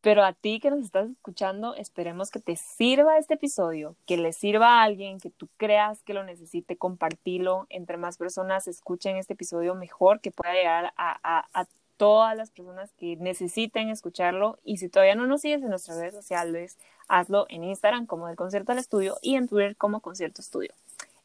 pero 0.00 0.24
a 0.24 0.32
ti 0.32 0.60
que 0.60 0.70
nos 0.70 0.80
estás 0.80 1.10
escuchando, 1.10 1.74
esperemos 1.74 2.30
que 2.30 2.40
te 2.40 2.56
sirva 2.56 3.18
este 3.18 3.34
episodio, 3.34 3.96
que 4.06 4.16
le 4.16 4.32
sirva 4.32 4.80
a 4.80 4.82
alguien, 4.84 5.20
que 5.20 5.30
tú 5.30 5.48
creas 5.56 6.02
que 6.02 6.14
lo 6.14 6.24
necesite, 6.24 6.76
compartirlo. 6.76 7.66
Entre 7.68 7.96
más 7.98 8.16
personas 8.16 8.66
escuchen 8.66 9.16
este 9.16 9.34
episodio, 9.34 9.74
mejor 9.74 10.20
que 10.20 10.30
pueda 10.30 10.54
llegar 10.54 10.92
a, 10.96 11.18
a, 11.22 11.66
todas 11.98 12.34
las 12.34 12.50
personas 12.50 12.90
que 12.92 13.16
necesiten 13.16 13.90
escucharlo. 13.90 14.58
Y 14.64 14.78
si 14.78 14.88
todavía 14.88 15.14
no 15.14 15.26
nos 15.26 15.42
sigues 15.42 15.62
en 15.62 15.68
nuestras 15.68 15.98
redes 15.98 16.14
sociales, 16.14 16.78
hazlo 17.08 17.44
en 17.50 17.62
Instagram 17.62 18.06
como 18.06 18.26
el 18.28 18.36
Concierto 18.36 18.72
al 18.72 18.78
Estudio 18.78 19.18
y 19.20 19.34
en 19.34 19.48
Twitter 19.48 19.76
como 19.76 20.00
Concierto 20.00 20.40
Estudio. 20.40 20.72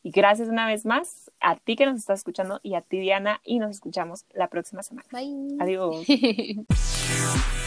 Y 0.04 0.12
gracias 0.12 0.50
una 0.50 0.68
vez 0.68 0.86
más 0.86 1.32
a 1.40 1.56
ti 1.56 1.78
que 1.78 1.86
nos 1.86 1.98
estás 1.98 2.20
escuchando 2.20 2.60
y 2.62 2.76
a 2.76 2.82
ti, 2.82 3.00
Diana, 3.00 3.40
y 3.46 3.60
nos 3.60 3.72
escuchamos 3.72 4.26
la 4.34 4.50
próxima 4.50 4.84
semana. 4.84 5.08
Bye. 5.14 5.56
Adiós. 5.62 6.06